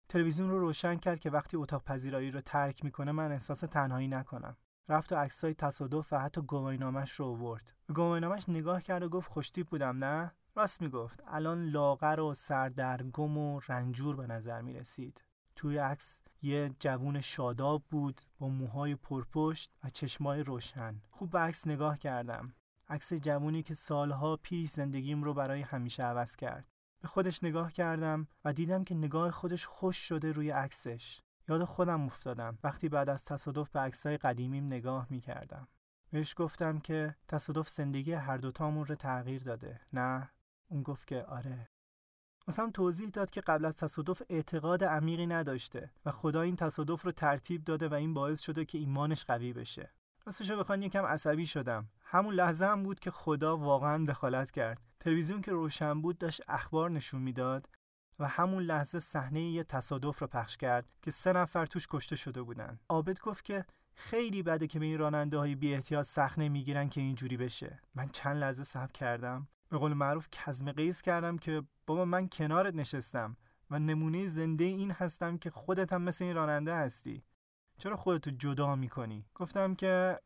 تلویزیون 0.08 0.50
رو 0.50 0.58
روشن 0.58 0.96
کرد 0.96 1.20
که 1.20 1.30
وقتی 1.30 1.56
اتاق 1.56 1.84
پذیرایی 1.84 2.30
رو 2.30 2.40
ترک 2.40 2.84
می‌کنه 2.84 3.12
من 3.12 3.32
احساس 3.32 3.60
تنهایی 3.60 4.08
نکنم. 4.08 4.56
رفت 4.88 5.12
و 5.12 5.16
عکسای 5.16 5.54
تصادف 5.54 6.12
و 6.12 6.18
حتی 6.18 6.40
گواهینامش 6.40 7.10
رو 7.12 7.26
آورد. 7.26 7.72
به 7.86 7.94
گواهینامش 7.94 8.48
نگاه 8.48 8.82
کرد 8.82 9.02
و 9.02 9.08
گفت 9.08 9.30
خوشتیپ 9.30 9.68
بودم 9.68 10.04
نه؟ 10.04 10.32
راست 10.56 10.82
می‌گفت. 10.82 11.22
الان 11.26 11.64
لاغر 11.64 12.20
و 12.20 12.34
سردرگم 12.34 13.38
و 13.38 13.60
رنجور 13.68 14.16
به 14.16 14.26
نظر 14.26 14.60
می‌رسید. 14.60 15.22
توی 15.56 15.78
عکس 15.78 16.22
یه 16.42 16.70
جوون 16.80 17.20
شاداب 17.20 17.82
بود 17.90 18.20
با 18.38 18.48
موهای 18.48 18.94
پرپشت 18.94 19.70
و 19.84 19.90
چشمای 19.90 20.42
روشن. 20.42 21.02
خوب 21.10 21.30
به 21.30 21.38
عکس 21.38 21.66
نگاه 21.66 21.98
کردم. 21.98 22.54
عکس 22.88 23.12
جوونی 23.12 23.62
که 23.62 23.75
سالها 23.75 24.36
پیش 24.36 24.70
زندگیم 24.70 25.25
رو 25.25 25.34
برای 25.34 25.62
همیشه 25.62 26.02
عوض 26.02 26.36
کرد. 26.36 26.75
به 27.06 27.10
خودش 27.10 27.44
نگاه 27.44 27.72
کردم 27.72 28.28
و 28.44 28.52
دیدم 28.52 28.84
که 28.84 28.94
نگاه 28.94 29.30
خودش 29.30 29.66
خوش 29.66 29.96
شده 29.96 30.32
روی 30.32 30.50
عکسش. 30.50 31.20
یاد 31.48 31.64
خودم 31.64 32.04
افتادم. 32.04 32.58
وقتی 32.64 32.88
بعد 32.88 33.08
از 33.08 33.25
تصادف 33.25 33.70
به 33.70 33.80
عکسای 33.80 34.16
قدیمیم 34.16 34.66
نگاه 34.66 35.06
می 35.10 35.20
کردم. 35.20 35.68
بهش 36.10 36.34
گفتم 36.36 36.78
که 36.78 37.16
تصادف 37.28 37.68
زندگی 37.68 38.12
هر 38.12 38.36
دوتامون 38.36 38.86
رو 38.86 38.94
تغییر 38.94 39.42
داده 39.42 39.80
نه؟ 39.92 40.30
اون 40.68 40.82
گفت 40.82 41.06
که 41.06 41.25
آره. 41.25 41.68
مثلا 42.48 42.70
توضیح 42.70 43.08
داد 43.08 43.30
که 43.30 43.40
قبل 43.40 43.64
از 43.64 43.76
تصادف 43.76 44.22
اعتقاد 44.28 44.84
عمیقی 44.84 45.26
نداشته 45.26 45.90
و 46.04 46.10
خدا 46.10 46.42
این 46.42 46.56
تصادف 46.56 47.02
رو 47.02 47.12
ترتیب 47.12 47.64
داده 47.64 47.88
و 47.88 47.94
این 47.94 48.14
باعث 48.14 48.40
شده 48.40 48.64
که 48.64 48.78
ایمانش 48.78 49.25
قوی 49.25 49.52
بشه. 49.52 49.90
راستش 50.26 50.50
رو 50.50 50.56
بخوان 50.56 50.83
یکم 50.83 51.04
عصبی 51.04 51.47
شدم. 51.47 51.88
همون 52.02 52.35
لحظه 52.35 52.66
هم 52.66 52.83
بود 52.83 53.00
که 53.00 53.11
خدا 53.11 53.56
واقعا 53.56 54.04
دخالت 54.04 54.50
کرد. 54.50 54.80
تلویزیون 55.00 55.42
که 55.42 55.52
روشن 55.52 56.00
بود 56.02 56.18
داشت 56.18 56.42
اخبار 56.49 56.90
نشون 56.90 57.23
می‌داد 57.23 57.68
و 58.18 58.28
همون 58.28 58.62
لحظه 58.62 58.99
صحنه 58.99 59.42
یه 59.42 59.64
تصادف 59.64 60.18
رو 60.18 60.26
پخش 60.26 60.56
کرد 60.56 60.87
که 61.02 61.11
سه 61.11 61.33
نفر 61.33 61.66
توش 61.66 61.87
کشته 61.90 62.16
شده 62.16 62.42
بودن. 62.42 62.78
عابد 62.88 63.21
گفت 63.21 63.45
که 63.45 63.64
خیلی 63.95 64.42
بده 64.42 64.66
که 64.66 64.78
به 64.78 64.85
این 64.85 64.99
راننده 64.99 65.38
های 65.38 65.54
بی 65.54 65.75
احتیاط 65.75 66.04
سخنه 66.04 66.49
می‌گیرن 66.49 66.88
که 66.88 67.00
اینجوری 67.00 67.37
بشه. 67.37 67.80
من 67.95 68.09
چند 68.09 68.37
لحظه 68.37 68.64
صبر 68.64 68.92
کردم. 68.92 69.49
به 69.68 69.78
قول 69.78 69.92
معروف 69.92 70.28
کزم 70.33 70.73
قیس 70.73 71.02
کردم 71.02 71.38
که 71.38 71.62
بابا 71.87 72.04
من 72.04 72.28
کنارت 72.28 72.75
نشستم 72.75 73.37
و 73.71 73.78
نمونه 73.78 74.26
زنده 74.26 74.64
این 74.64 74.90
هستم 74.90 75.38
که 75.38 75.50
خودت 75.50 75.92
هم 75.92 76.02
مثل 76.02 76.25
این 76.25 76.35
راننده 76.35 76.75
هستی. 76.75 77.23
چرا 77.78 77.97
خودتو 77.97 78.30
جدا 78.30 78.75
می‌کنی؟ 78.75 79.25
گفتم 79.35 79.75
که 79.75 80.21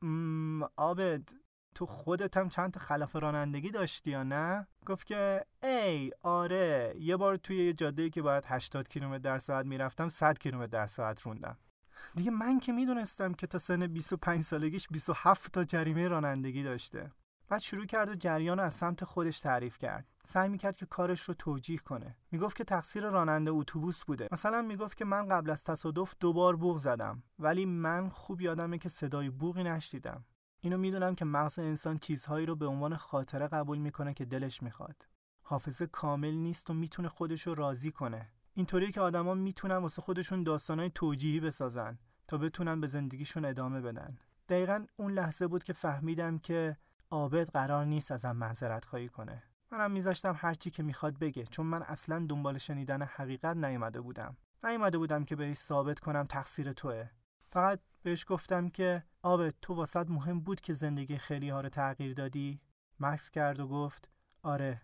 عابد 0.77 1.29
تو 1.75 1.87
خودت 1.87 2.37
هم 2.37 2.49
چند 2.49 2.73
تا 2.73 2.81
خلاف 2.81 3.17
رانندگی 3.17 3.71
داشتی 3.71 4.11
یا 4.11 4.23
نه؟ 4.23 4.67
گفت 4.87 5.07
که 5.07 5.45
ای 5.63 6.13
آره 6.23 6.95
یه 6.99 7.17
بار 7.17 7.37
توی 7.37 7.65
یه 7.67 7.73
جاده 7.73 8.11
که 8.11 8.23
باید 8.23 8.45
80 8.47 8.89
کیلومتر 8.89 9.19
در 9.19 9.39
ساعت 9.39 9.67
می‌رفتم 9.67 10.09
100 10.09 10.39
کیلومتر 10.39 10.67
در 10.67 10.87
ساعت 10.87 11.23
روندم. 11.23 11.59
دیگه 12.15 12.31
من 12.31 12.61
که 12.61 12.73
می‌دونستم 12.73 13.35
که 13.35 13.47
تا 13.47 13.59
سن 13.59 13.87
25 13.87 14.41
سالگیش 14.43 14.89
27 14.89 15.53
تا 15.53 15.65
جریمه 15.65 16.09
رانندگی 16.09 16.63
داشته. 16.63 17.11
بعد 17.51 17.61
شروع 17.61 17.87
کرد 17.87 18.09
و 18.09 18.15
جریان 18.15 18.61
از 18.61 18.75
سمت 18.75 19.05
خودش 19.05 19.41
تعریف 19.41 19.79
کرد. 19.79 20.07
سعی 20.23 20.49
می‌کرد 20.49 20.77
که 20.77 20.87
کارش 20.87 21.23
رو 21.23 21.35
توجیه 21.35 21.79
کنه. 21.79 22.17
می‌گفت 22.31 22.57
که 22.57 22.65
تقصیر 22.65 23.09
راننده 23.09 23.51
اتوبوس 23.51 24.05
بوده. 24.05 24.29
مثلا 24.33 24.63
می‌گفت 24.63 24.97
که 24.97 25.05
من 25.05 25.29
قبل 25.29 25.51
از 25.51 25.65
تصادف 25.65 26.15
دوبار 26.21 26.57
بوغ 26.57 26.77
زدم 26.77 27.23
ولی 27.39 27.67
من 27.67 28.09
خوب 28.09 28.41
یادمه 28.41 28.79
که 28.79 28.89
صدای 28.89 29.31
بوغی 29.31 29.63
نشدیدم 29.63 30.25
اینو 30.61 30.79
می‌دونم 30.79 31.15
که 31.15 31.25
مغز 31.25 31.59
انسان 31.59 31.99
چیزهایی 31.99 32.47
رو 32.47 32.57
به 32.57 32.67
عنوان 32.67 32.97
خاطره 32.97 33.49
قبول 33.49 33.79
می‌کنه 33.79 34.15
که 34.15 34.25
دلش 34.25 34.63
می‌خواد. 34.63 35.07
حافظه 35.43 35.87
کامل 35.87 36.35
نیست 36.35 36.71
و 36.71 36.75
می‌تونه 36.75 37.09
خودش 37.09 37.47
رو 37.47 37.55
راضی 37.55 37.91
کنه. 37.91 38.29
اینطوری 38.55 38.93
که 38.93 39.01
آدما 39.01 39.35
می‌تونن 39.35 39.77
واسه 39.77 40.03
خودشون 40.03 40.43
داستانای 40.43 40.91
توجیهی 40.95 41.41
بسازن 41.41 41.99
تا 42.29 42.39
بتونن 42.39 42.81
به 42.81 42.87
زندگیشون 42.87 43.45
ادامه 43.45 43.81
بدن. 43.81 44.19
دقیقا 44.49 44.87
اون 44.97 45.13
لحظه 45.13 45.47
بود 45.47 45.65
که 45.65 45.73
فهمیدم 45.73 46.39
که 46.39 46.77
عابد 47.13 47.51
قرار 47.51 47.85
نیست 47.85 48.13
ازم 48.13 48.37
معذرت 48.37 48.85
خواهی 48.85 49.09
کنه. 49.09 49.43
منم 49.73 49.91
میذاشتم 49.91 50.35
هرچی 50.39 50.71
که 50.71 50.83
می‌خواد 50.83 51.19
بگه 51.19 51.45
چون 51.45 51.67
من 51.67 51.83
اصلا 51.83 52.27
دنبال 52.29 52.59
شنیدن 52.59 53.03
حقیقت 53.03 53.57
نیومده 53.57 54.01
بودم. 54.01 54.37
نیومده 54.65 54.99
بودم 54.99 55.25
که 55.25 55.37
بهش 55.37 55.57
ثابت 55.57 55.99
کنم 55.99 56.25
تقصیر 56.25 56.73
توه. 56.73 57.11
فقط 57.49 57.81
بهش 58.03 58.25
گفتم 58.29 58.69
که 58.69 59.05
عابد 59.23 59.55
تو 59.63 59.75
واسط 59.75 60.11
مهم 60.11 60.41
بود 60.41 60.61
که 60.61 60.73
زندگی 60.73 61.19
خیلی 61.19 61.49
ها 61.49 61.61
رو 61.61 61.69
تغییر 61.69 62.15
دادی؟ 62.15 62.61
مکس 63.01 63.31
کرد 63.31 63.61
و 63.61 63.69
گفت 63.69 64.11
آره. 64.43 64.83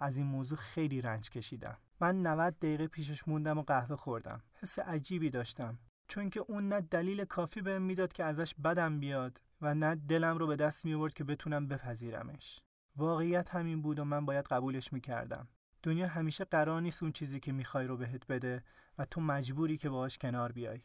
از 0.00 0.16
این 0.16 0.26
موضوع 0.26 0.58
خیلی 0.58 1.00
رنج 1.00 1.30
کشیدم. 1.30 1.78
من 2.00 2.22
90 2.26 2.58
دقیقه 2.58 2.86
پیشش 2.86 3.28
موندم 3.28 3.58
و 3.58 3.62
قهوه 3.62 3.96
خوردم. 3.96 4.42
حس 4.54 4.78
عجیبی 4.78 5.30
داشتم. 5.30 5.78
چون 6.08 6.30
که 6.30 6.40
اون 6.40 6.68
نه 6.68 6.80
دلیل 6.80 7.24
کافی 7.24 7.60
بهم 7.60 7.82
می‌داد 7.82 8.12
که 8.12 8.24
ازش 8.24 8.54
بدم 8.54 9.00
بیاد. 9.00 9.40
و 9.62 9.74
نه 9.74 9.94
دلم 9.94 10.38
رو 10.38 10.46
به 10.46 10.56
دست 10.56 10.84
می 10.84 10.94
آورد 10.94 11.14
که 11.14 11.24
بتونم 11.24 11.68
بپذیرمش. 11.68 12.60
واقعیت 12.96 13.54
همین 13.54 13.82
بود 13.82 13.98
و 13.98 14.04
من 14.04 14.26
باید 14.26 14.44
قبولش 14.44 14.92
می‌کردم. 14.92 15.48
دنیا 15.82 16.06
همیشه 16.06 16.44
قرار 16.44 16.80
نیست 16.80 17.02
اون 17.02 17.12
چیزی 17.12 17.40
که 17.40 17.52
می‌خوای 17.52 17.86
رو 17.86 17.96
بهت 17.96 18.26
بده 18.26 18.64
و 18.98 19.04
تو 19.04 19.20
مجبوری 19.20 19.76
که 19.76 19.88
باهاش 19.88 20.18
کنار 20.18 20.52
بیای. 20.52 20.80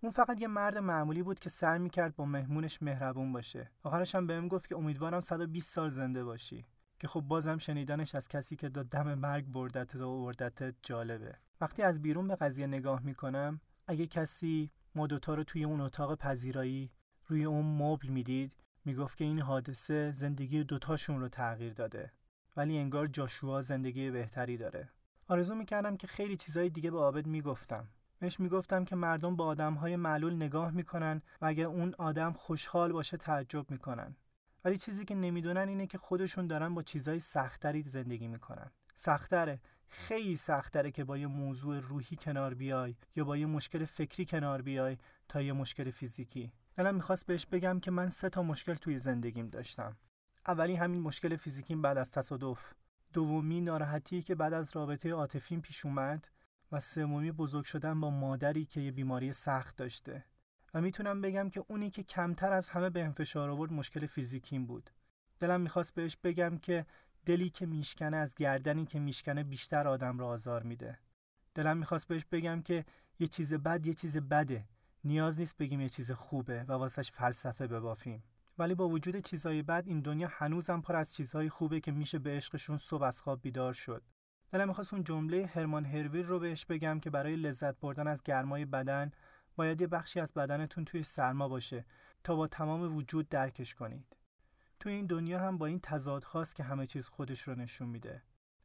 اون 0.00 0.12
فقط 0.12 0.40
یه 0.40 0.48
مرد 0.48 0.78
معمولی 0.78 1.22
بود 1.22 1.40
که 1.40 1.50
سعی 1.50 1.78
می‌کرد 1.78 2.16
با 2.16 2.24
مهمونش 2.24 2.82
مهربون 2.82 3.32
باشه. 3.32 3.70
آخرش 3.82 4.14
هم 4.14 4.26
بهم 4.26 4.48
گفت 4.48 4.68
که 4.68 4.76
امیدوارم 4.76 5.20
120 5.20 5.74
سال 5.74 5.90
زنده 5.90 6.24
باشی. 6.24 6.66
که 6.98 7.08
خب 7.08 7.20
بازم 7.20 7.58
شنیدنش 7.58 8.14
از 8.14 8.28
کسی 8.28 8.56
که 8.56 8.68
دا 8.68 8.82
دم 8.82 9.14
مرگ 9.14 9.46
بردت 9.46 9.94
و 9.94 10.24
وردت 10.24 10.74
جالبه. 10.82 11.34
وقتی 11.60 11.82
از 11.82 12.02
بیرون 12.02 12.28
به 12.28 12.36
قضیه 12.36 12.66
نگاه 12.66 13.02
می‌کنم 13.02 13.60
اگه 13.86 14.06
کسی 14.06 14.70
ما 14.94 15.06
دوتا 15.06 15.34
رو 15.34 15.44
توی 15.44 15.64
اون 15.64 15.80
اتاق 15.80 16.18
پذیرایی 16.18 16.90
روی 17.30 17.44
اون 17.44 17.64
مبل 17.64 18.08
می‌دید 18.08 18.56
می‌گفت 18.84 19.18
که 19.18 19.24
این 19.24 19.40
حادثه 19.40 20.10
زندگی 20.10 20.64
دوتاشون 20.64 21.20
رو 21.20 21.28
تغییر 21.28 21.72
داده 21.72 22.12
ولی 22.56 22.78
انگار 22.78 23.06
جاشوا 23.06 23.60
زندگی 23.60 24.10
بهتری 24.10 24.56
داره. 24.56 24.88
آرزو 25.28 25.54
می‌کردم 25.54 25.96
که 25.96 26.06
خیلی 26.06 26.36
چیزای 26.36 26.70
دیگه 26.70 26.90
به 26.90 26.98
عابد 26.98 27.26
می‌گفتم. 27.26 27.88
بهش 28.18 28.40
می‌گفتم 28.40 28.84
که 28.84 28.96
مردم 28.96 29.36
با 29.36 29.46
آدمهای 29.46 29.96
معلول 29.96 30.34
نگاه 30.34 30.70
می‌کنن 30.70 31.22
و 31.40 31.46
اگه 31.46 31.64
اون 31.64 31.94
آدم 31.98 32.32
خوشحال 32.32 32.92
باشه 32.92 33.16
تعجب 33.16 33.70
می‌کنن. 33.70 34.16
ولی 34.64 34.78
چیزی 34.78 35.04
که 35.04 35.14
نمی‌دونن 35.14 35.68
اینه 35.68 35.86
که 35.86 35.98
خودشون 35.98 36.46
دارن 36.46 36.74
با 36.74 36.82
چیزای 36.82 37.18
سختری 37.18 37.82
زندگی 37.82 38.28
می‌کنن. 38.28 38.70
سختره. 38.94 39.60
خیلی 39.88 40.36
سختره 40.36 40.90
که 40.90 41.04
با 41.04 41.18
یه 41.18 41.26
موضوع 41.26 41.80
روحی 41.80 42.16
کنار 42.16 42.54
بیای 42.54 42.94
یا 43.16 43.24
با 43.24 43.36
یه 43.36 43.46
مشکل 43.46 43.84
فکری 43.84 44.24
کنار 44.24 44.62
بیای 44.62 44.96
تا 45.28 45.42
یه 45.42 45.52
مشکل 45.52 45.90
فیزیکی. 45.90 46.52
دلم 46.74 46.94
می‌خواست 46.94 47.26
بهش 47.26 47.46
بگم 47.46 47.80
که 47.80 47.90
من 47.90 48.08
سه 48.08 48.28
تا 48.28 48.42
مشکل 48.42 48.74
توی 48.74 48.98
زندگیم 48.98 49.48
داشتم. 49.48 49.96
اولی 50.46 50.74
همین 50.74 51.00
مشکل 51.00 51.36
فیزیکیم 51.36 51.82
بعد 51.82 51.98
از 51.98 52.12
تصادف. 52.12 52.72
دومی 53.12 53.60
ناراحتی 53.60 54.22
که 54.22 54.34
بعد 54.34 54.52
از 54.52 54.76
رابطه 54.76 55.10
عاطفیم 55.10 55.60
پیش 55.60 55.86
اومد 55.86 56.28
و 56.72 56.80
سومی 56.80 57.32
بزرگ 57.32 57.64
شدن 57.64 58.00
با 58.00 58.10
مادری 58.10 58.64
که 58.64 58.80
یه 58.80 58.90
بیماری 58.90 59.32
سخت 59.32 59.76
داشته. 59.76 60.24
و 60.74 60.80
می‌تونم 60.80 61.20
بگم 61.20 61.50
که 61.50 61.64
اونی 61.68 61.90
که 61.90 62.02
کمتر 62.02 62.52
از 62.52 62.68
همه 62.68 62.90
به 62.90 63.04
انفشار 63.04 63.50
آورد 63.50 63.72
مشکل 63.72 64.06
فیزیکیم 64.06 64.66
بود. 64.66 64.90
دلم 65.40 65.60
می‌خواست 65.60 65.94
بهش 65.94 66.16
بگم 66.16 66.58
که 66.58 66.86
دلی 67.26 67.50
که 67.50 67.66
میشکنه 67.66 68.16
از 68.16 68.34
گردنی 68.34 68.84
که 68.84 69.00
میشکنه 69.00 69.44
بیشتر 69.44 69.88
آدم 69.88 70.18
را 70.18 70.28
آزار 70.28 70.62
میده. 70.62 70.98
دلم 71.54 71.76
می‌خواست 71.76 72.08
بهش 72.08 72.24
بگم 72.32 72.62
که 72.62 72.84
یه 73.18 73.26
چیز 73.26 73.54
بد 73.54 73.86
یه 73.86 73.94
چیز 73.94 74.16
بده. 74.16 74.64
نیاز 75.04 75.38
نیست 75.38 75.58
بگیم 75.58 75.80
یه 75.80 75.88
چیز 75.88 76.10
خوبه 76.10 76.64
و 76.68 76.72
واسش 76.72 77.10
فلسفه 77.10 77.66
ببافیم. 77.66 78.22
ولی 78.58 78.74
با 78.74 78.88
وجود 78.88 79.16
چیزهای 79.16 79.62
بد 79.62 79.84
این 79.86 80.00
دنیا 80.00 80.28
هنوزم 80.32 80.80
پر 80.80 80.96
از 80.96 81.14
چیزهای 81.14 81.48
خوبه 81.48 81.80
که 81.80 81.92
میشه 81.92 82.18
به 82.18 82.30
عشقشون 82.30 82.78
صبح 82.78 83.02
از 83.02 83.20
خواب 83.20 83.42
بیدار 83.42 83.72
شد. 83.72 84.02
دلم 84.52 84.68
می‌خواست 84.68 84.94
اون 84.94 85.04
جمله 85.04 85.46
هرمان 85.46 85.84
هرویر 85.84 86.26
رو 86.26 86.38
بهش 86.38 86.66
بگم 86.66 87.00
که 87.00 87.10
برای 87.10 87.36
لذت 87.36 87.80
بردن 87.80 88.06
از 88.06 88.22
گرمای 88.22 88.64
بدن 88.64 89.10
باید 89.56 89.80
یه 89.80 89.86
بخشی 89.86 90.20
از 90.20 90.34
بدنتون 90.34 90.84
توی 90.84 91.02
سرما 91.02 91.48
باشه 91.48 91.84
تا 92.24 92.36
با 92.36 92.46
تمام 92.46 92.96
وجود 92.96 93.28
درکش 93.28 93.74
کنید. 93.74 94.16
تو 94.80 94.88
این 94.88 95.06
دنیا 95.06 95.38
هم 95.38 95.58
با 95.58 95.66
این 95.66 95.80
تضاد 95.82 96.24
خاص 96.24 96.54
که 96.54 96.62
همه 96.62 96.86
چیز 96.86 97.08
خودش 97.08 97.42
رو 97.42 97.54
نشون 97.54 97.88
میده. 97.88 98.22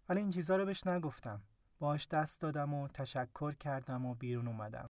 ولی 0.09 0.19
این 0.19 0.29
چیزا 0.29 0.55
رو 0.55 0.65
بهش 0.65 0.87
نگفتم. 0.87 1.41
باهاش 1.79 2.07
دست 2.07 2.41
دادم 2.41 2.73
و 2.73 2.87
تشکر 2.87 3.51
کردم 3.51 4.05
و 4.05 4.15
بیرون 4.15 4.47
اومدم. 4.47 4.87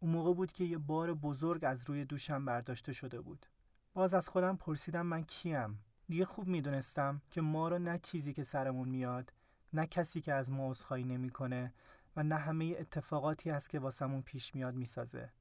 اون 0.00 0.12
موقع 0.12 0.34
بود 0.34 0.52
که 0.52 0.64
یه 0.64 0.78
بار 0.78 1.14
بزرگ 1.14 1.64
از 1.64 1.84
روی 1.90 2.04
دوشم 2.04 2.44
برداشته 2.44 2.92
شده 2.92 3.20
بود. 3.20 3.46
باز 3.94 4.14
از 4.14 4.28
خودم 4.28 4.56
پرسیدم 4.56 5.06
من 5.06 5.24
کیم. 5.24 5.84
دیگه 6.08 6.24
خوب 6.24 6.46
می‌دونستم 6.46 7.22
که 7.30 7.40
ما 7.40 7.68
رو 7.68 7.78
نه 7.78 7.98
چیزی 7.98 8.34
که 8.34 8.42
سرمون 8.42 8.88
میاد 8.88 9.32
نه 9.72 9.86
کسی 9.86 10.20
که 10.20 10.32
از 10.32 10.52
ما 10.52 10.70
عذرخواهی 10.70 11.04
نمی‌کنه 11.04 11.72
و 12.16 12.22
نه 12.22 12.34
همه 12.34 12.76
اتفاقاتی 12.78 13.50
هست 13.50 13.70
که 13.70 13.78
واسمون 13.78 14.22
پیش 14.22 14.54
میاد 14.54 14.74
می‌سازه. 14.74 15.32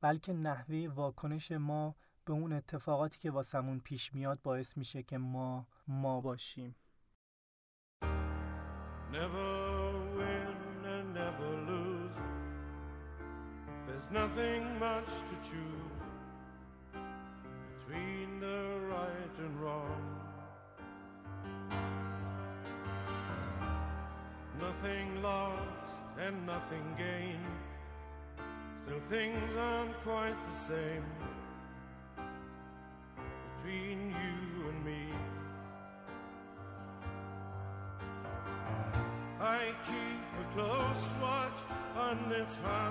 بلکه 0.00 0.32
نحوه 0.32 0.88
واکنش 0.94 1.52
ما 1.52 1.94
به 2.24 2.32
اون 2.32 2.52
اتفاقاتی 2.52 3.18
که 3.18 3.30
واسمون 3.30 3.80
پیش 3.80 4.14
میاد 4.14 4.42
باعث 4.42 4.76
میشه 4.76 5.02
که 5.02 5.18
ما 5.18 5.66
ما 5.88 6.20
باشیم. 6.20 6.76
Never 9.12 9.83
There's 14.04 14.28
nothing 14.28 14.78
much 14.78 15.06
to 15.06 15.50
choose 15.50 15.62
between 17.78 18.38
the 18.38 18.78
right 18.90 19.38
and 19.38 19.60
wrong. 19.62 20.20
Nothing 24.60 25.22
lost 25.22 25.88
and 26.20 26.46
nothing 26.46 26.84
gained. 26.98 27.46
Still, 28.82 29.00
things 29.08 29.56
aren't 29.58 29.96
quite 30.02 30.36
the 30.50 30.56
same 30.56 31.04
between 33.56 34.10
you 34.10 34.68
and 34.68 34.84
me. 34.84 35.14
I 39.40 39.72
keep 39.86 40.20
a 40.40 40.54
close 40.54 41.08
watch 41.22 41.60
on 41.96 42.28
this 42.28 42.54
heart 42.64 42.83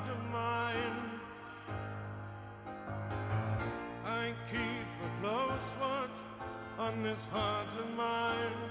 this 7.13 7.25
heart 7.25 7.73
of 7.81 7.89
mine. 7.97 8.61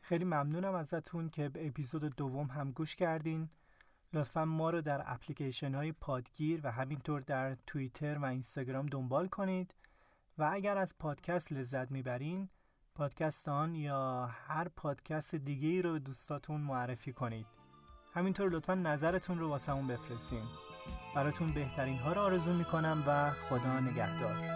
خیلی 0.00 0.24
ممنونم 0.24 0.74
ازتون 0.74 1.28
که 1.30 1.48
به 1.48 1.66
اپیزود 1.66 2.16
دوم 2.16 2.46
هم 2.46 2.70
گوش 2.70 2.96
کردین 2.96 3.48
لطفا 4.12 4.44
ما 4.44 4.70
رو 4.70 4.80
در 4.80 5.02
اپلیکیشن 5.06 5.74
های 5.74 5.92
پادگیر 5.92 6.60
و 6.64 6.70
همینطور 6.72 7.20
در 7.20 7.56
توییتر 7.66 8.18
و 8.18 8.24
اینستاگرام 8.24 8.86
دنبال 8.86 9.28
کنید 9.28 9.74
و 10.38 10.50
اگر 10.52 10.78
از 10.78 10.98
پادکست 10.98 11.52
لذت 11.52 11.90
می‌برین 11.90 12.48
پادکست 12.94 13.48
آن 13.48 13.74
یا 13.74 14.26
هر 14.26 14.68
پادکست 14.68 15.34
دیگه 15.34 15.68
ای 15.68 15.82
رو 15.82 15.92
به 15.92 15.98
دوستاتون 15.98 16.60
معرفی 16.60 17.12
کنید 17.12 17.65
همینطور 18.16 18.50
لطفا 18.50 18.74
نظرتون 18.74 19.38
رو 19.38 19.48
واسمون 19.48 19.86
بفرستین. 19.86 20.42
براتون 21.14 21.52
بهترین 21.52 21.98
ها 21.98 22.12
رو 22.12 22.20
آرزو 22.20 22.52
می‌کنم 22.52 23.04
و 23.06 23.30
خدا 23.30 23.80
نگهدار. 23.80 24.55